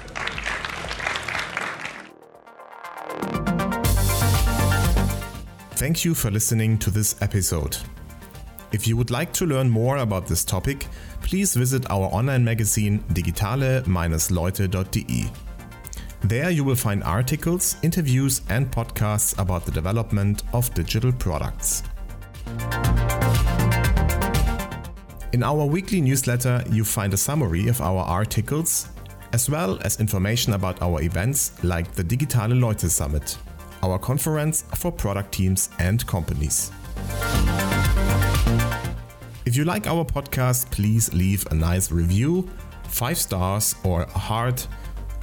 Thank 5.81 6.05
you 6.05 6.13
for 6.13 6.29
listening 6.29 6.77
to 6.77 6.91
this 6.91 7.19
episode. 7.23 7.75
If 8.71 8.87
you 8.87 8.95
would 8.97 9.09
like 9.09 9.33
to 9.33 9.47
learn 9.47 9.67
more 9.67 9.97
about 9.97 10.27
this 10.27 10.45
topic, 10.45 10.85
please 11.23 11.55
visit 11.55 11.89
our 11.89 12.05
online 12.13 12.45
magazine 12.45 13.03
digitale-leute.de. 13.13 15.31
There 16.21 16.51
you 16.51 16.63
will 16.63 16.75
find 16.75 17.03
articles, 17.03 17.77
interviews, 17.81 18.43
and 18.49 18.69
podcasts 18.69 19.35
about 19.39 19.65
the 19.65 19.71
development 19.71 20.43
of 20.53 20.71
digital 20.75 21.11
products. 21.11 21.81
In 25.33 25.41
our 25.41 25.65
weekly 25.65 25.99
newsletter, 25.99 26.63
you 26.69 26.85
find 26.85 27.11
a 27.15 27.17
summary 27.17 27.69
of 27.69 27.81
our 27.81 28.03
articles, 28.03 28.87
as 29.33 29.49
well 29.49 29.79
as 29.83 29.99
information 29.99 30.53
about 30.53 30.79
our 30.83 31.01
events 31.01 31.53
like 31.63 31.91
the 31.93 32.03
Digitale 32.03 32.53
Leute 32.53 32.81
Summit, 32.81 33.35
our 33.83 33.99
conference 33.99 34.63
for 34.75 34.91
product 34.91 35.33
teams 35.33 35.69
and 35.79 36.05
companies. 36.07 36.71
If 39.45 39.55
you 39.57 39.65
like 39.65 39.87
our 39.87 40.05
podcast, 40.05 40.71
please 40.71 41.13
leave 41.13 41.45
a 41.51 41.55
nice 41.55 41.91
review, 41.91 42.49
5 42.87 43.17
stars 43.17 43.75
or 43.83 44.03
a 44.03 44.17
heart, 44.17 44.65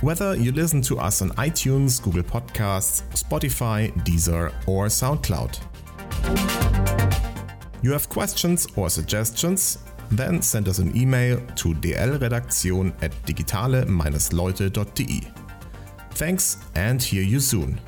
whether 0.00 0.36
you 0.36 0.52
listen 0.52 0.82
to 0.82 0.98
us 0.98 1.22
on 1.22 1.30
iTunes, 1.30 2.02
Google 2.02 2.22
Podcasts, 2.22 3.02
Spotify, 3.14 3.90
Deezer, 4.04 4.52
or 4.66 4.86
SoundCloud. 4.86 5.58
You 7.82 7.92
have 7.92 8.08
questions 8.08 8.66
or 8.76 8.90
suggestions? 8.90 9.78
Then 10.10 10.42
send 10.42 10.68
us 10.68 10.78
an 10.78 10.96
email 10.96 11.40
to 11.56 11.74
dlredaktion 11.74 12.92
at 13.02 13.12
digitale-leute.de. 13.24 15.32
Thanks 16.10 16.56
and 16.74 17.02
hear 17.02 17.22
you 17.22 17.40
soon. 17.40 17.80